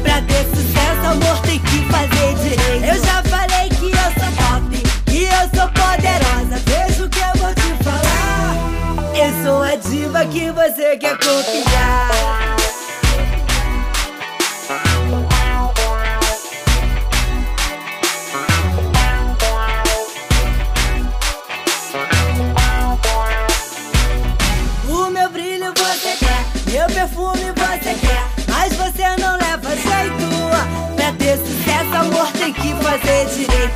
[0.01, 2.85] Pra ter sucesso, amor, tem que fazer direito.
[2.85, 6.57] Eu já falei que eu sou pop, que eu sou poderosa.
[6.65, 8.55] Veja o que eu vou te falar.
[9.13, 12.60] Eu sou a diva que você quer conquistar.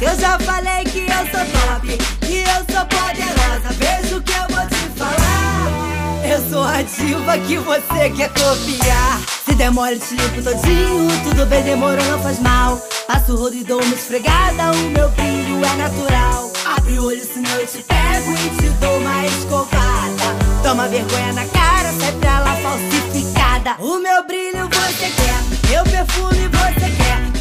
[0.01, 3.69] Eu já falei que eu sou top, que eu sou poderosa.
[3.77, 6.25] Veja o que eu vou te falar.
[6.29, 9.21] Eu sou a diva que você quer copiar.
[9.45, 11.07] Se demora, te limpo todinho.
[11.23, 12.77] Tudo bem, demorou, não faz mal.
[13.07, 14.71] Passo o rodo e dou uma esfregada.
[14.71, 16.51] O meu brilho é natural.
[16.75, 20.25] Abre o olho, senão eu te pego e te dou uma escovada.
[20.61, 23.75] Toma vergonha na cara, sai pra lá falsificada.
[23.79, 27.34] O meu brilho você quer, meu perfume você quer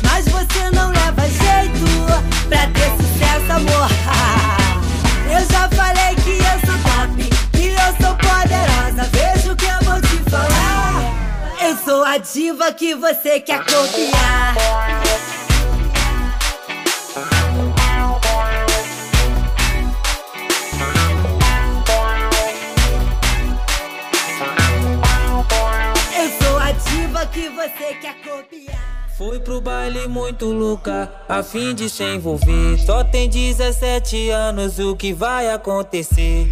[2.48, 3.88] pra ter sucesso, amor.
[5.26, 9.10] Eu já falei que eu sou top, que eu sou poderosa.
[9.10, 11.14] Veja o que eu vou te falar.
[11.60, 14.54] Eu sou a diva que você quer copiar.
[26.16, 28.83] Eu sou a diva que você quer copiar.
[29.16, 32.76] Fui pro baile muito louca, a fim de se envolver.
[32.84, 36.48] Só tem 17 anos, o que vai acontecer?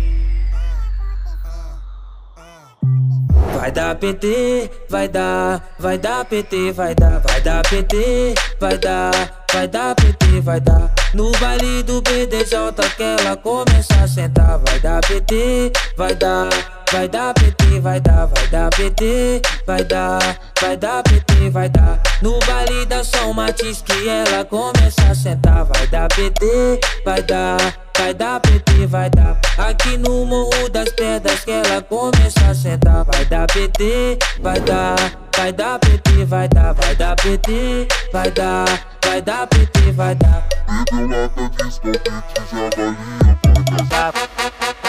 [3.52, 9.44] Vai dar PT, vai dar, vai dar PT, vai dar, vai dar PT, vai dar,
[9.52, 10.94] vai dar PT, vai dar.
[11.14, 12.56] No baile do BDJ
[12.96, 16.48] que ela começa a sentar, vai dar PT, vai dar,
[16.92, 20.18] vai dar PT, vai dar, vai dar PT, vai dar,
[20.60, 21.98] vai dar PT, vai dar.
[22.20, 27.56] No baile da São Matiz que ela começa a sentar, vai dar PT, vai dar,
[27.96, 29.40] vai dar PT, vai dar.
[29.56, 34.96] Aqui no Morro das Pedras que ela começa a sentar, vai dar PT, vai dar,
[35.34, 38.66] vai dar PT, vai dar, vai dar PT, vai dar,
[39.04, 40.46] vai dar PT, vai dar.
[44.60, 44.81] Foi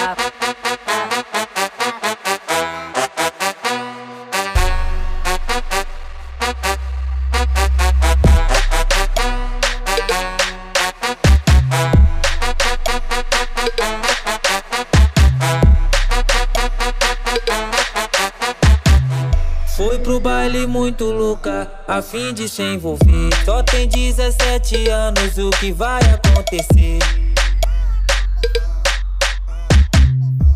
[20.14, 23.30] pro baile muito louca, a fim de se envolver.
[23.46, 27.00] Só tem 17 anos, o que vai acontecer?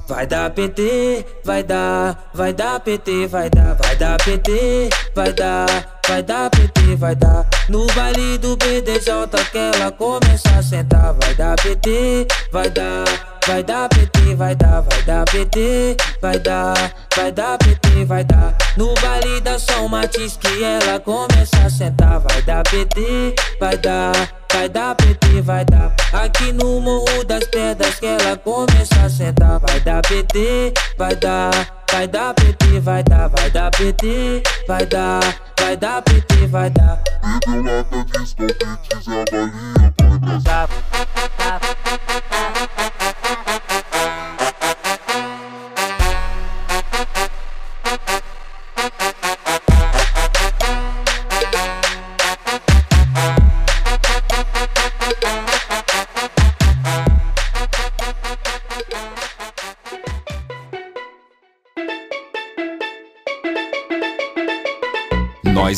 [0.08, 6.00] Vai dar PT, vai dar, vai dar PT, vai dar, vai dar PT, vai dar,
[6.08, 7.48] vai dar PT, vai dar.
[7.68, 9.12] No baile do BDJ
[9.52, 13.06] que ela começa a sentar, vai dar PT, vai dar,
[13.48, 16.74] vai dar PT, vai dar, vai dar PT, vai dar,
[17.16, 18.54] vai dar PT, vai dar.
[18.76, 24.12] No baile da São Matiz que ela começa a sentar, vai dar PT, vai dar,
[24.52, 25.96] vai dar PT, vai dar.
[26.14, 31.52] Aqui no Morro das Pedras que ela começa a sentar, vai dar PT, vai dar,
[31.90, 35.20] vai dar PT, vai dar, vai dar PT, vai dar,
[35.60, 37.02] vai dar PT, vai dar.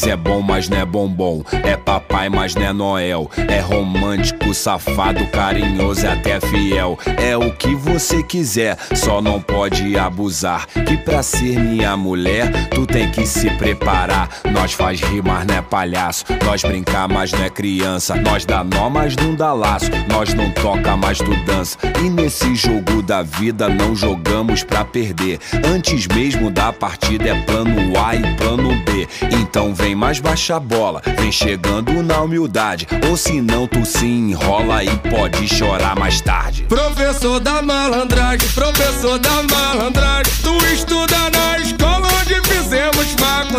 [0.08, 1.44] É bom, mas não é bombom.
[1.64, 3.30] É papai, mas não é Noel.
[3.48, 6.98] É romântico, safado, carinhoso e até fiel.
[7.18, 10.68] É o que você quiser, só não pode abusar.
[10.68, 14.30] Que pra ser minha mulher, tu tem que se preparar.
[14.52, 16.26] Nós faz rir, mas não é palhaço.
[16.46, 18.16] Nós brincar, mas não é criança.
[18.16, 19.90] Nós dá nó, mas não dá laço.
[20.08, 21.78] Nós não toca, mas tu dança.
[22.04, 25.40] E nesse jogo da vida não jogamos pra perder.
[25.66, 29.08] Antes mesmo da partida é plano A e plano B.
[29.32, 32.88] Então vem mais baixa a bola, vem chegando na humildade.
[33.10, 36.64] Ou se não, tu se enrola e pode chorar mais tarde.
[36.64, 40.34] Professor da malandragem, professor da malandragem.
[40.42, 43.00] Tu estuda na escola onde fizemos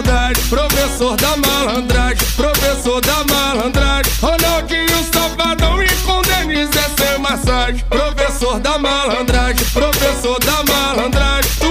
[0.00, 0.40] faculdade.
[0.48, 4.12] Professor da malandragem, professor da malandragem.
[4.20, 7.84] Ronaldinho Safadão e com Denise é sem massagem.
[7.88, 11.50] Professor da malandragem, professor da malandragem.
[11.58, 11.69] Tu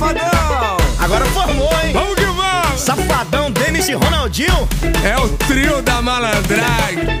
[0.00, 0.76] safadão?
[0.98, 1.92] Agora formou, hein?
[1.92, 2.80] Vamos que vamos!
[2.80, 4.68] Safadão, Denis e Ronaldinho?
[5.04, 7.20] É o trio da malandragem.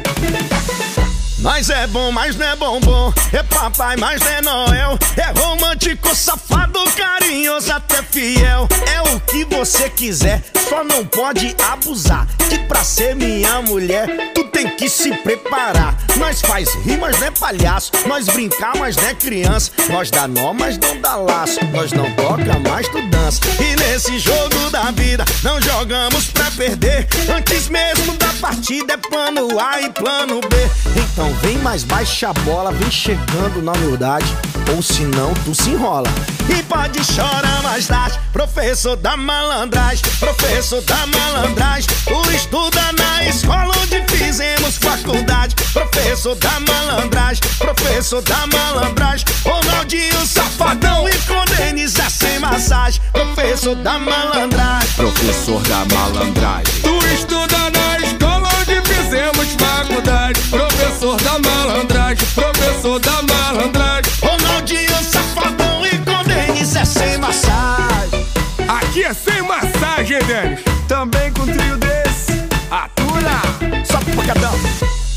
[1.40, 3.12] Nós é bom, mas não é bombom.
[3.32, 4.98] É papai, mas não é Noel.
[5.16, 8.68] É romântico, safado, carinhoso, até fiel.
[8.94, 12.26] É o que você quiser, só não pode abusar.
[12.48, 15.96] Que pra ser minha mulher, tu tem que se preparar.
[16.16, 17.92] Nós faz rir, mas não é palhaço.
[18.06, 19.70] Nós brincar, mas não é criança.
[19.88, 21.64] Nós dá nó, mas não dá laço.
[21.72, 23.40] Nós não toca, mas tu dança.
[23.58, 27.08] E nesse jogo da vida, não jogamos pra perder.
[27.34, 30.56] Antes mesmo da partida é plano A e plano B.
[30.96, 34.26] Então Então vem mais baixa a bola, vem chegando na humildade,
[34.74, 36.08] ou senão tu se enrola.
[36.48, 41.88] E pode chorar mais tarde, professor da malandragem, professor da malandragem.
[42.04, 49.26] Tu estuda na escola onde fizemos faculdade, professor da malandragem, professor da malandragem.
[49.44, 54.90] Ronaldinho safadão e com Denise sem massagem, professor da malandragem.
[54.96, 56.74] Professor da malandragem.
[56.82, 57.49] Tu estuda
[59.10, 60.40] fizemos faculdade.
[60.48, 64.12] Professor da malandragem, professor da malandragem.
[64.22, 68.26] Ronaldinho safadão e com Denise é sem massagem.
[68.68, 70.60] Aqui é sem massagem, Denis.
[70.86, 72.32] Também com trio desse.
[72.70, 73.84] Atura!
[73.84, 74.54] Só pancadão.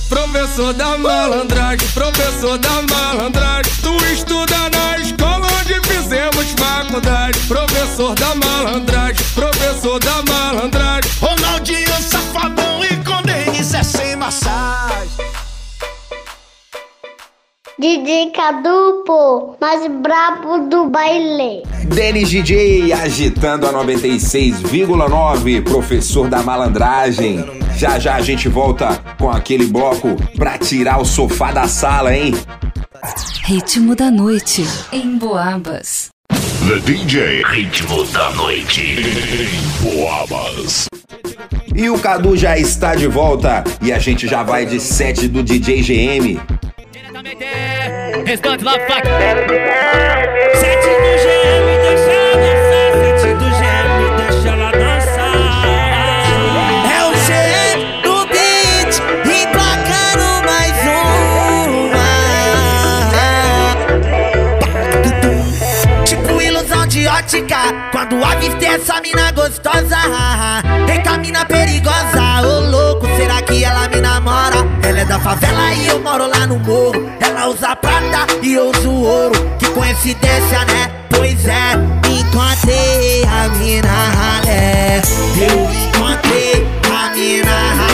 [0.10, 3.72] Professor da malandragem, professor da malandragem.
[3.82, 5.23] Tu estuda na escola
[6.58, 7.40] faculdade.
[7.48, 11.12] Professor da malandragem, professor da malandragem.
[11.20, 15.24] Ronaldinho safadão e com Denise é sem massagem.
[17.80, 21.64] DJ Cadu, pô, mais brabo do baile.
[21.88, 27.44] Denis DJ agitando a 96,9, professor da malandragem.
[27.76, 32.34] Já já a gente volta com aquele bloco pra tirar o sofá da sala, hein?
[33.44, 34.64] Ritmo da noite
[34.94, 36.13] em Boabas.
[36.68, 40.86] The DJ Ritmo da Noite em Boabas.
[41.76, 45.44] E o Cadu já está de volta e a gente já vai de set do
[45.44, 46.40] DJ GM.
[48.26, 50.33] Restante lá, faca.
[67.92, 69.98] Quando avistei essa mina gostosa.
[70.92, 74.58] Eita, mina perigosa, ô louco, será que ela me namora?
[74.84, 77.10] Ela é da favela e eu moro lá no morro.
[77.22, 79.34] Ela usa prata e eu uso ouro.
[79.58, 80.92] Que coincidência, né?
[81.10, 81.74] Pois é,
[82.10, 85.02] encontrei a mina ralé.
[85.38, 87.93] Eu encontrei a mina ralé.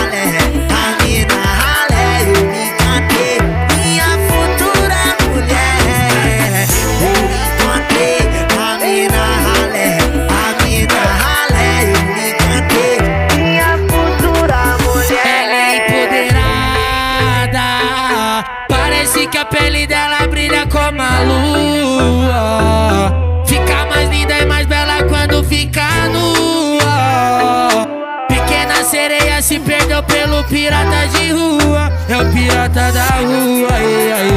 [29.99, 31.91] Perdeu pelo pirata de rua.
[32.07, 33.67] É o pirata da rua.
[33.71, 34.29] Ai, ai.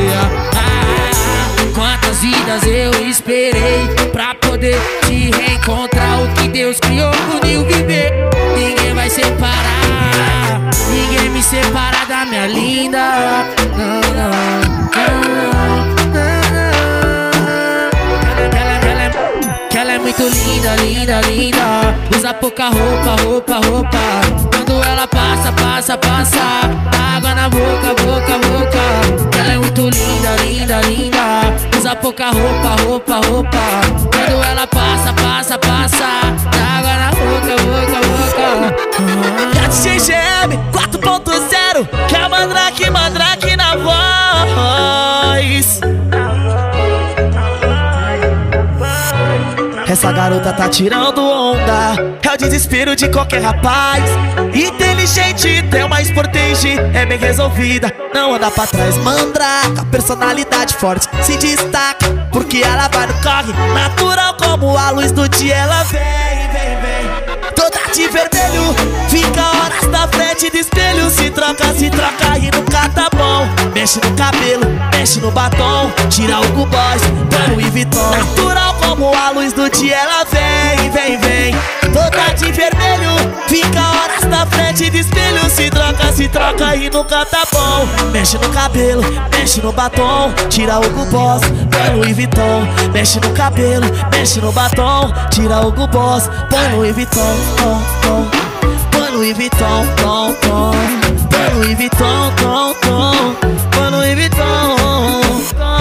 [0.57, 6.23] Ah, quantas vidas eu esperei pra poder te reencontrar.
[6.23, 7.13] O que Deus criou,
[7.43, 8.13] uniu viver.
[8.57, 10.71] Ninguém vai separar.
[10.91, 13.47] Ninguém me separa da minha linda.
[13.77, 14.82] Não, não,
[20.23, 21.95] muito linda, linda, linda.
[22.17, 23.99] Usa pouca roupa, roupa, roupa.
[24.55, 26.39] Quando ela passa, passa, passa.
[27.17, 29.39] Água na boca, boca, boca.
[29.39, 31.79] Ela é muito linda, linda, linda.
[31.79, 33.59] Usa pouca roupa, roupa, roupa.
[34.15, 36.07] Quando ela passa, passa, passa.
[36.77, 38.93] Água na boca, boca, boca.
[39.55, 43.22] Já GGM 4.0 Que é Mandrake, Mandrake
[50.03, 52.19] Essa garota tá tirando onda.
[52.29, 54.03] É o desespero de qualquer rapaz.
[54.53, 61.37] Inteligente, tem uma sportage É bem resolvida, não anda pra trás Mandraka, personalidade forte Se
[61.37, 65.55] destaca, porque ela vai no corre Natural como a luz do dia.
[65.55, 67.32] Ela vem, vem, vem
[67.73, 68.75] Toda de vermelho,
[69.09, 71.11] fica horas na frente do espelho.
[71.11, 73.49] Se troca, se troca e nunca tá bom.
[73.75, 75.91] Mexe no cabelo, mexe no batom.
[76.11, 80.91] Tira o Boys, põe no Louis Vuitton Natural como a luz do dia Ela vem,
[80.91, 83.11] vem, vem Toda de vermelho,
[83.49, 88.39] fica horas na frente do espelho Se troca, se troca e nunca tá bom Mexe
[88.39, 93.87] no cabelo, mexe no batom Tira o Boss, põe no Louis Vuitton Mexe no cabelo,
[94.11, 98.43] mexe no batom Tira o Boss, põe no Vuitton tom, tom.
[98.91, 100.73] Põe Louis Vuitton, tom, tom.
[101.31, 103.35] Põe Louis Vuitton, tom, tom.
[103.71, 104.77] Põe Louis Vuitton.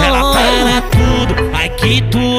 [0.04, 2.31] Ela para tudo, ai que tudo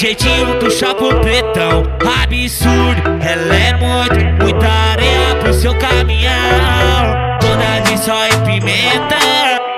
[0.00, 1.82] jeitinho tu chapa pretão.
[2.22, 7.38] Absurdo, ela é muito Muita areia pro seu caminhão.
[7.38, 9.18] Toda de só e pimenta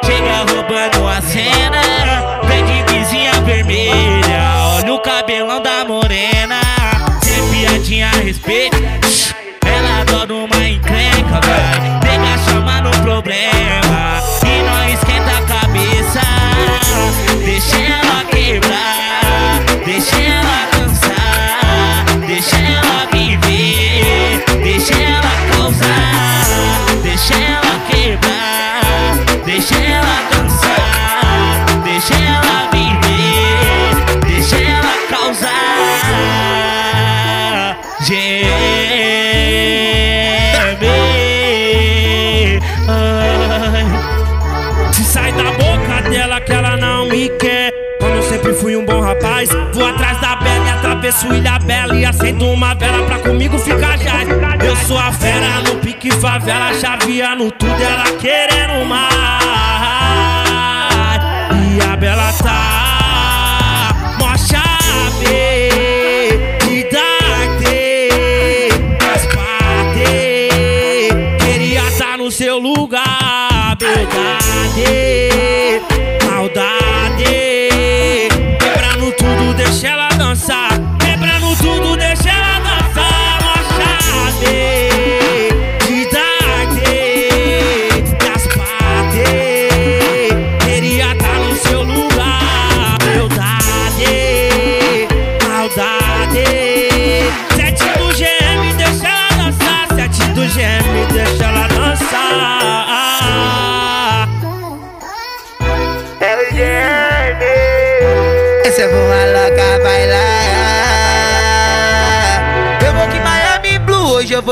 [0.04, 2.40] Chega roubando a cena.
[2.44, 6.60] Vem de vizinha vermelha Olha o cabelão da morena.
[7.22, 8.76] Sem piadinha a respeito
[9.66, 12.00] Ela adora uma encrenca, vai.
[12.00, 13.81] Pega chama no problema
[51.12, 54.22] atravesso Ilha Bela e acendo uma vela pra comigo ficar já.
[54.64, 59.11] Eu sou a fera no pique favela, chaveando tudo, ela querendo mais.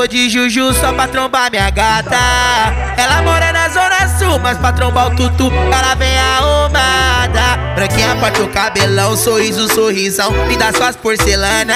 [0.01, 2.17] Vou de Juju só pra trombar minha gata.
[2.97, 7.57] Ela mora na Zona Sul, mas pra trombar o tutu, ela vem arrumada.
[7.75, 11.75] Branquinha parte o cabelão, sorriso, sorrisão, me dá suas porcelana.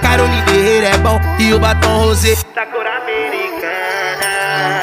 [0.00, 4.80] Carolina Herrera é bom e o batom rosé da cor americana.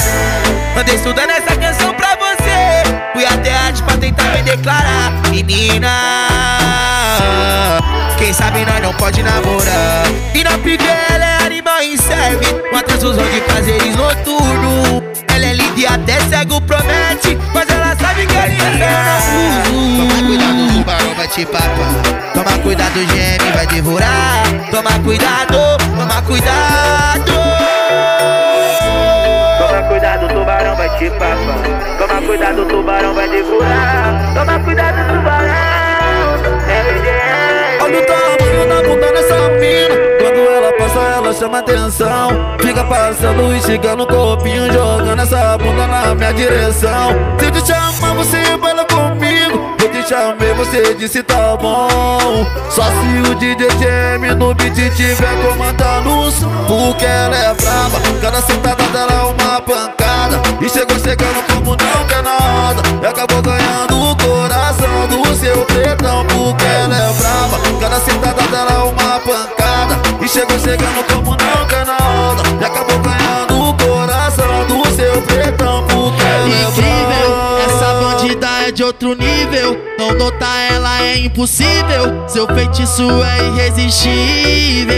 [0.77, 2.83] Andei estudando essa canção pra você.
[3.13, 5.13] Fui até antes pra tentar me declarar.
[5.29, 5.87] Menina,
[8.21, 10.05] quem sabe nós não pode namorar.
[10.35, 12.45] E na pique ela é animal e serve.
[12.71, 15.03] Uma transfusão de prazeres noturno.
[15.33, 17.35] Ela é linda e até cego promete.
[17.53, 18.69] Mas ela sabe que a linha
[19.97, 22.31] Toma cuidado, o tubarão vai te papar.
[22.33, 24.43] Toma cuidado, o GM vai devorar.
[24.69, 25.57] Toma cuidado,
[25.97, 27.31] toma cuidado.
[29.57, 31.97] Toma cuidado, o tubarão vai te papar.
[31.97, 32.20] Toma
[41.91, 47.09] atenção Fica passando e chegando no corpinho Jogando essa bunda na minha direção.
[47.37, 48.57] Se eu te chamar você
[50.01, 52.45] te chamei, você disse tá bom.
[52.69, 56.49] Só se o DJ Jam no beat tiver comandando o som.
[56.67, 60.41] Porque ela é braba Cada sentada dela é uma pancada.
[60.61, 66.25] E chegou chegando como não quer nada E acabou ganhando o coração do seu pretão.
[66.25, 70.01] Porque ela é braba Cada sentada dela é uma pancada.
[70.21, 75.83] E chegou chegando como não quer nada E acabou ganhando o coração do seu pretão.
[75.87, 77.30] Porque ela é braba
[78.21, 79.77] bandida é de outro nível.
[79.97, 82.27] Não notar ela é impossível.
[82.27, 84.95] Seu feitiço é irresistível.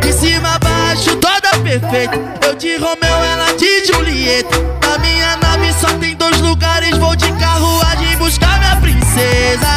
[0.00, 2.18] De cima a baixo, toda perfeita.
[2.46, 4.56] Eu de Romeu, ela de Julieta.
[4.86, 6.96] Na minha nave só tem dois lugares.
[6.98, 9.68] Vou de carruagem buscar minha princesa.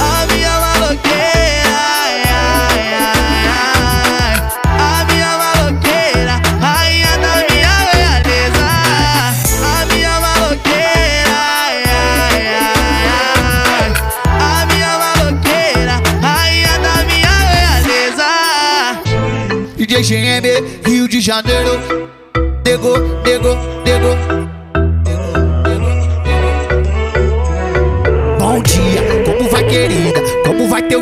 [0.00, 1.45] A minha maloqueira.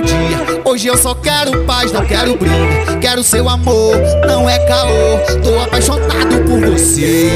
[0.02, 0.62] Dia?
[0.64, 2.98] Hoje eu só quero paz, não quero briga.
[3.00, 3.96] Quero seu amor,
[4.26, 5.40] não é caô.
[5.42, 7.30] Tô apaixonado por você.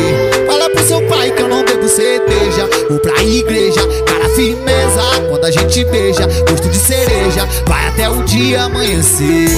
[0.46, 2.68] Fala pro seu pai que eu não bebo cerveja.
[2.88, 5.00] Vou pra igreja, cara firmeza.
[5.28, 7.46] Quando a gente beija, gosto de cereja.
[7.66, 9.48] Vai até o dia amanhecer.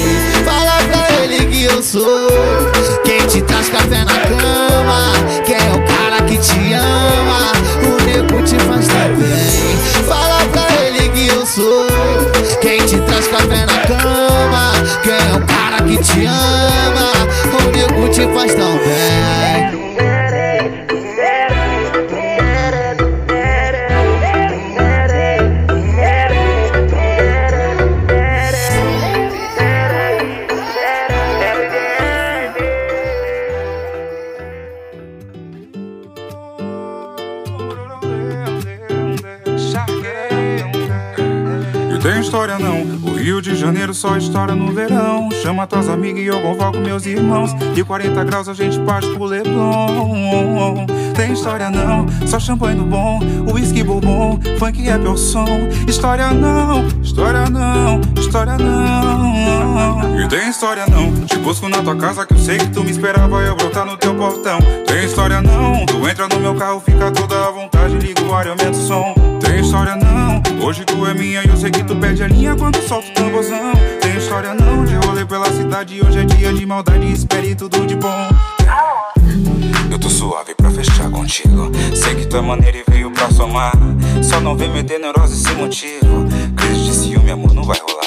[0.45, 2.29] Fala pra ele que eu sou
[3.05, 5.13] quem te traz café na cama.
[5.47, 7.53] Quem é o cara que te ama.
[7.85, 10.07] O nego te faz também.
[10.07, 11.90] Fala pra ele que eu sou
[13.21, 14.73] traz café na cama.
[15.03, 17.13] Quem é o cara que te ama.
[17.53, 19.80] O nego te faz tão bem.
[43.91, 45.29] Janeiro só história no verão.
[45.43, 47.53] Chama tuas amigas e eu convoco meus irmãos.
[47.75, 50.87] De 40 graus a gente parte pro Leblon.
[51.15, 53.21] Tem história não, só champanhe do bom.
[53.53, 55.47] Whisky bourbon, funk é meu som.
[55.89, 60.21] História não, história não, história não.
[60.21, 63.43] E tem história não, busco na tua casa que eu sei que tu me esperava
[63.43, 64.59] eu brotar no teu portão.
[64.87, 68.47] Tem história não, tu entra no meu carro, fica toda à vontade, liga o ar
[68.47, 69.15] e o som.
[69.41, 72.55] Tem história não, hoje tu é minha e eu sei que tu pede a linha
[72.57, 73.73] quando solta o tamborzão.
[74.01, 76.01] Tem história não de rolê pela cidade.
[76.05, 78.29] Hoje é dia de maldade, espere tudo de bom.
[79.91, 81.71] Eu tô suave pra fechar contigo.
[81.95, 83.73] Sei que tua maneira e veio pra somar.
[84.23, 86.27] Só não vem meter neurose sem motivo.
[86.57, 88.00] Crise de ciúme, amor, não vai rolar.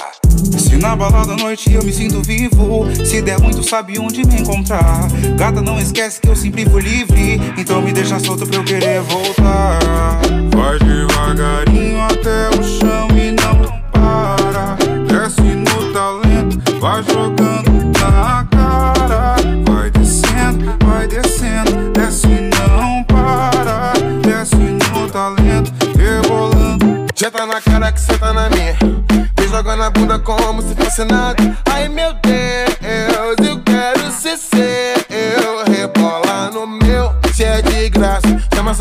[0.83, 2.85] Na balada à noite eu me sinto vivo.
[3.05, 5.07] Se der muito sabe onde me encontrar.
[5.37, 7.39] Gata não esquece que eu sempre fui livre.
[7.57, 9.79] Então me deixa solto pra eu querer voltar.
[10.53, 13.12] Vai devagarinho até o chão
[29.93, 31.37] bunda como se fosse nada.
[31.71, 32.22] Ai meu Deus,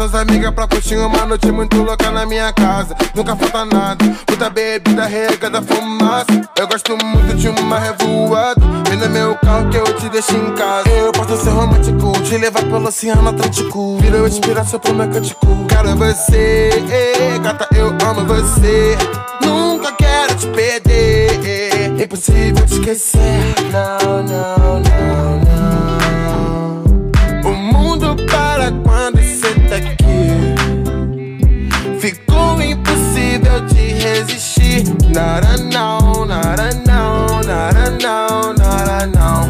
[0.03, 2.97] suas amigas pra curtir uma noite muito louca na minha casa.
[3.15, 6.27] Nunca falta nada, muita bebida regada fumaça.
[6.59, 8.61] Eu gosto muito de uma revoada.
[8.89, 10.89] Vem no meu carro que eu te deixo em casa.
[10.89, 13.99] Eu posso ser romântico, te levar pelo Oceano Atlântico.
[13.99, 15.47] Vira inspiração pro meu cântico.
[15.69, 18.99] Quero você, eh, gata eu amo você.
[19.41, 23.21] Nunca quero te perder Impossível te esquecer.
[23.71, 25.42] Não, não, não,
[35.15, 39.49] Nada não, nada não, nada não, nada não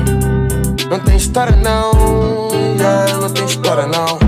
[0.90, 4.21] Não tem história não, yeah, não tem história não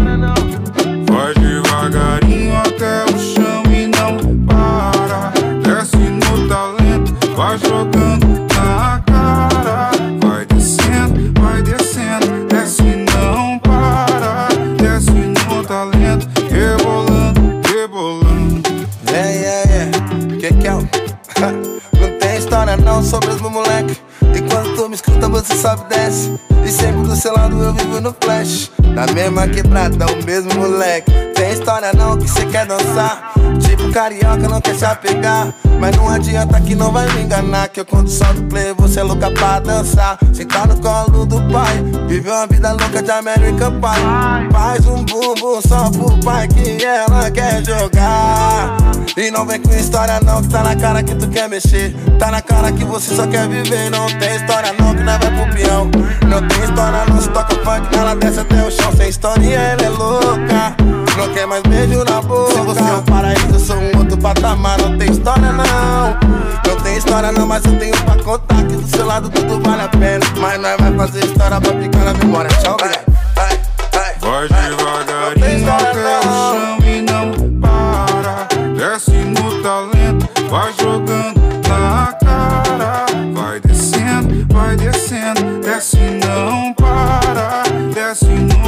[25.65, 26.39] e desce.
[26.63, 28.71] E sempre do seu lado eu vivo no flash.
[28.95, 31.11] Na mesma quebrada, o mesmo moleque.
[31.35, 33.33] Tem história não que cê quer dançar.
[33.61, 35.53] Tipo carioca, não quer se apegar.
[35.81, 37.69] Mas não adianta que não vai me enganar.
[37.69, 40.17] Que eu quando solto play, você é louca pra dançar.
[40.33, 41.83] Sentar no colo do pai.
[42.07, 44.53] Vive uma vida louca de American Pie.
[44.53, 48.77] Faz um bumbum só pro pai que ela quer jogar.
[49.17, 51.95] E não vem com história não, que tá na cara que tu quer mexer.
[52.19, 53.91] Tá na cara que você só quer viver.
[53.91, 55.91] Não tem história não, que não vai pro peão.
[56.29, 58.84] Não tem história não, se toca funk, ela desce até o chão.
[58.97, 60.77] Sem história ela é louca.
[61.17, 62.53] Não quer mais beijo na boca.
[62.53, 64.79] Se você é um paraíso, eu sou um outro patamar.
[64.81, 66.19] Não tem história não.
[66.67, 68.63] Não tem história não, mas eu tenho pra contar.
[68.65, 70.25] Que do seu lado tudo vale a pena.
[70.39, 72.51] Mas nós vai fazer história pra ficar na memória.
[72.61, 72.77] Tchau.
[72.81, 73.14] Vai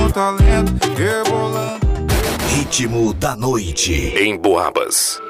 [0.07, 1.85] No talento, rebolando.
[2.55, 5.21] Ritmo da noite em Boabas.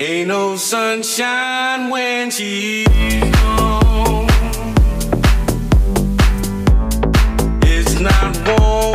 [0.00, 2.86] Ain't no sunshine when she's
[3.58, 4.26] gone.
[7.62, 8.93] It's not warm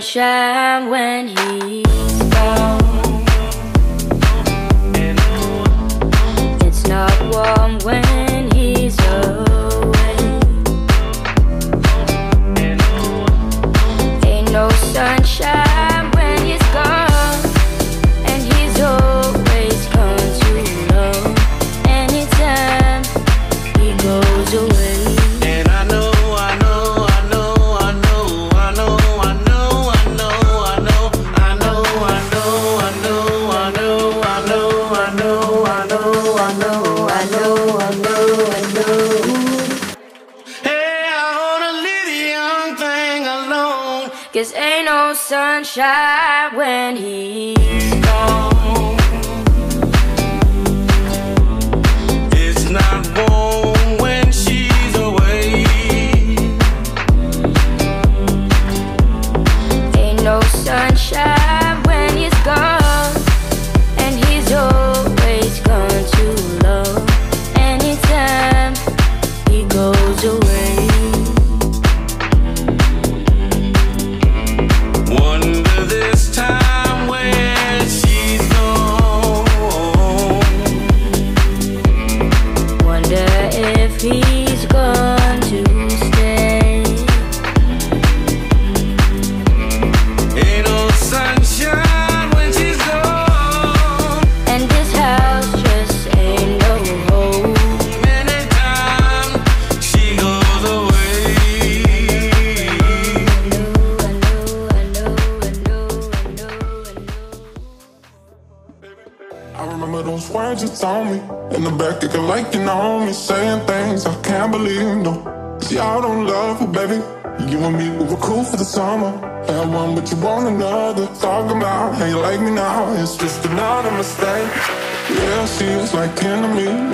[0.00, 1.71] sunshine when he's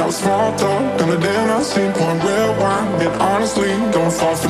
[0.09, 3.13] was fucked up, and I did not see point where And.
[3.21, 4.48] Honestly, don't fall for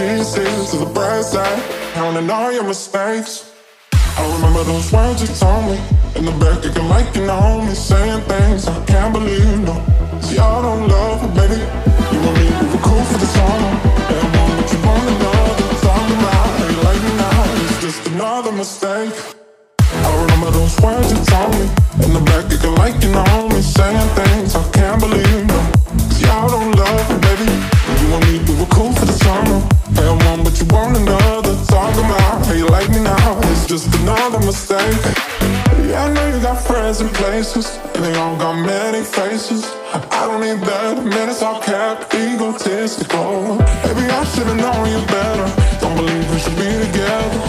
[0.00, 1.60] pieces to the bright side.
[1.92, 3.52] Counting all your mistakes.
[3.92, 5.78] I remember those words you told me.
[6.16, 7.74] In the back, acting like you know me.
[7.74, 9.76] Saying things I can't believe, no.
[10.24, 11.60] See, I don't love you, baby.
[12.12, 13.72] You and me, we were cool for the summer.
[14.16, 15.68] And one, but you want another.
[15.84, 17.62] Talking about how you like now.
[17.64, 19.12] It's just another mistake.
[20.06, 21.66] I remember those words you told me.
[22.04, 23.60] In the back, acting like you know me.
[23.60, 25.60] Saying things I can't believe, no.
[26.14, 27.48] See, I don't love you, baby.
[28.00, 28.69] You and me, we were
[29.10, 29.60] the summer.
[30.00, 30.66] And but you
[30.96, 31.54] another.
[32.46, 33.38] How you like me now.
[33.50, 34.98] It's just another mistake.
[35.86, 39.64] Yeah, I know you got friends in places, and they all got many faces.
[39.92, 40.98] I don't need that,
[41.42, 41.60] all
[42.14, 43.20] egotistical.
[43.20, 45.46] Oh, Maybe I should've known you better.
[45.80, 47.40] Don't believe we should be together.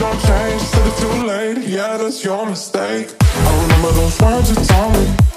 [0.00, 1.58] Don't change it's too late.
[1.66, 3.14] Yeah, that's your mistake.
[3.20, 5.27] I remember those words you told me.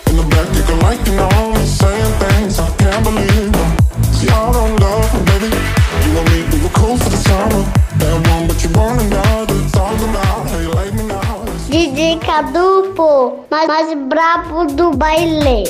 [11.69, 15.63] DJ Cadu, pô, mais, mais brabo do baile.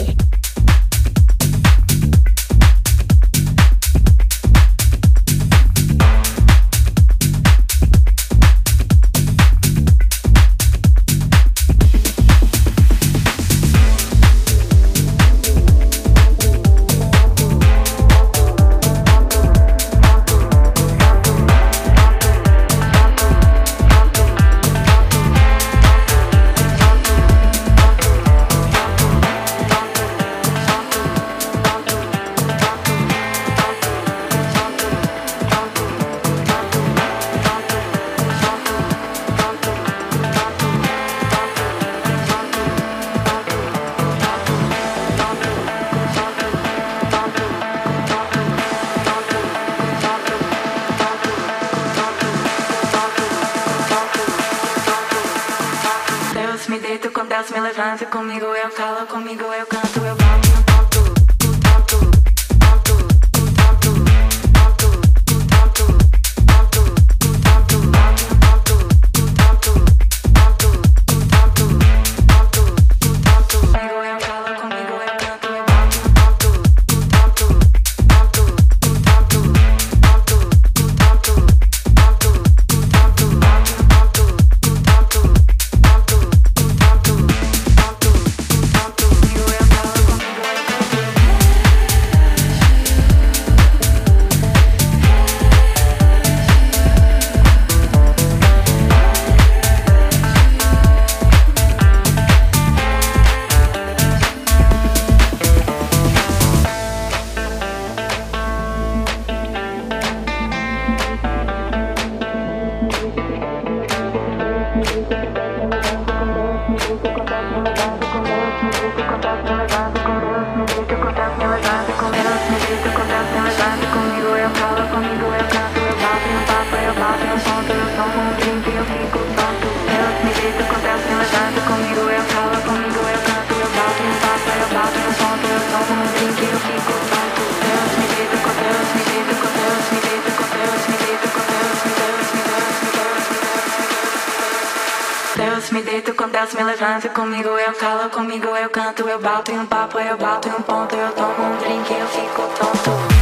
[145.71, 149.59] Me deito com Deus me levanta comigo eu calo, comigo eu canto, eu bato em
[149.59, 153.20] um papo, eu bato em um ponto, eu tomo um drink, eu fico tonto.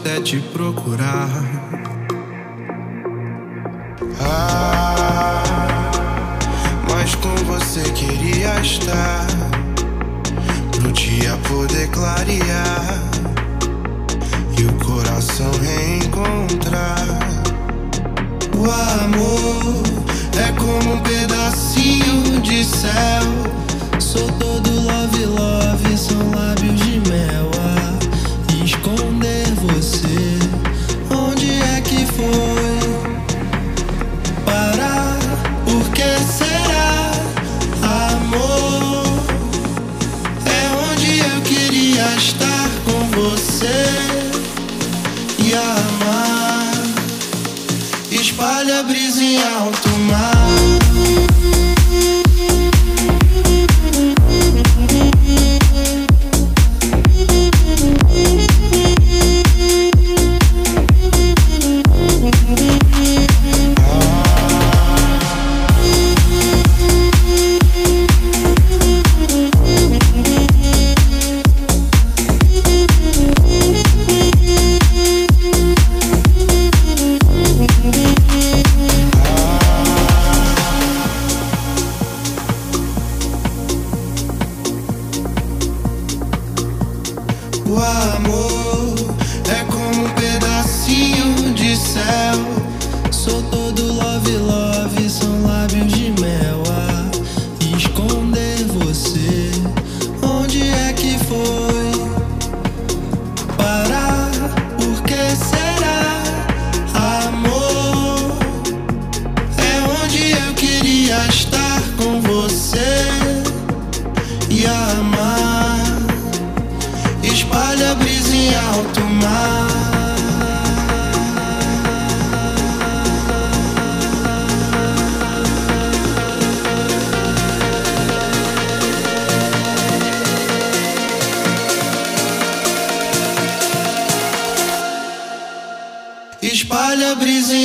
[0.00, 0.18] Difícil até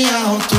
[0.06, 0.55] brisa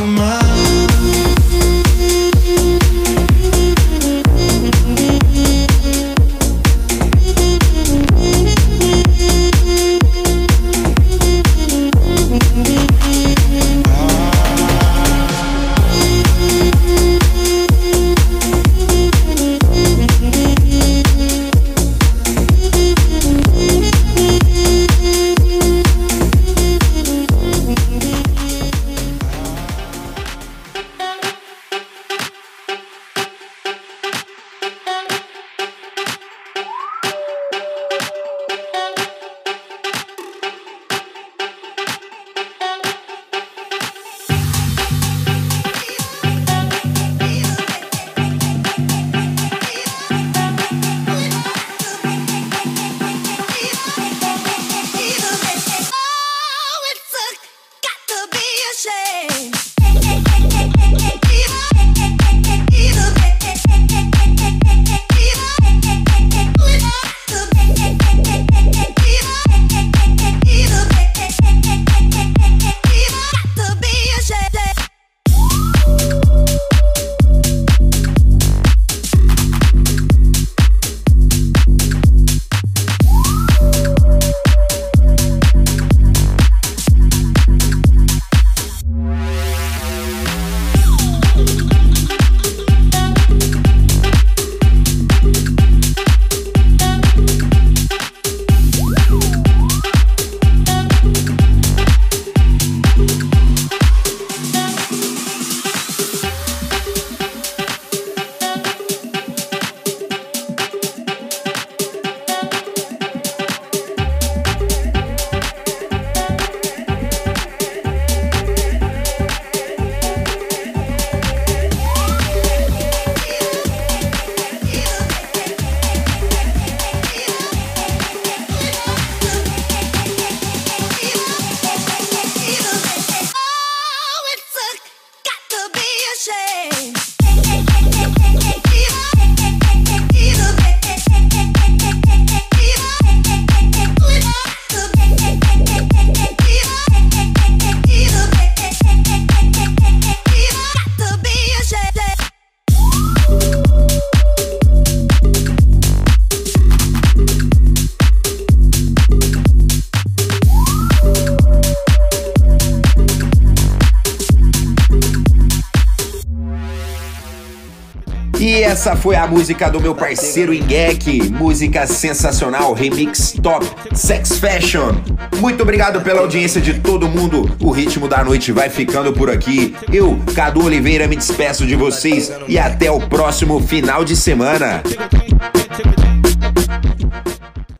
[169.26, 174.94] a música do meu parceiro Ingek, música sensacional, remix top, Sex Fashion.
[175.40, 177.50] Muito obrigado pela audiência de todo mundo.
[177.60, 179.74] O ritmo da noite vai ficando por aqui.
[179.92, 184.80] Eu, Cadu Oliveira, me despeço de vocês e até o próximo final de semana.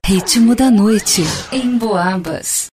[0.05, 2.56] Ritmo da noite em Boabas.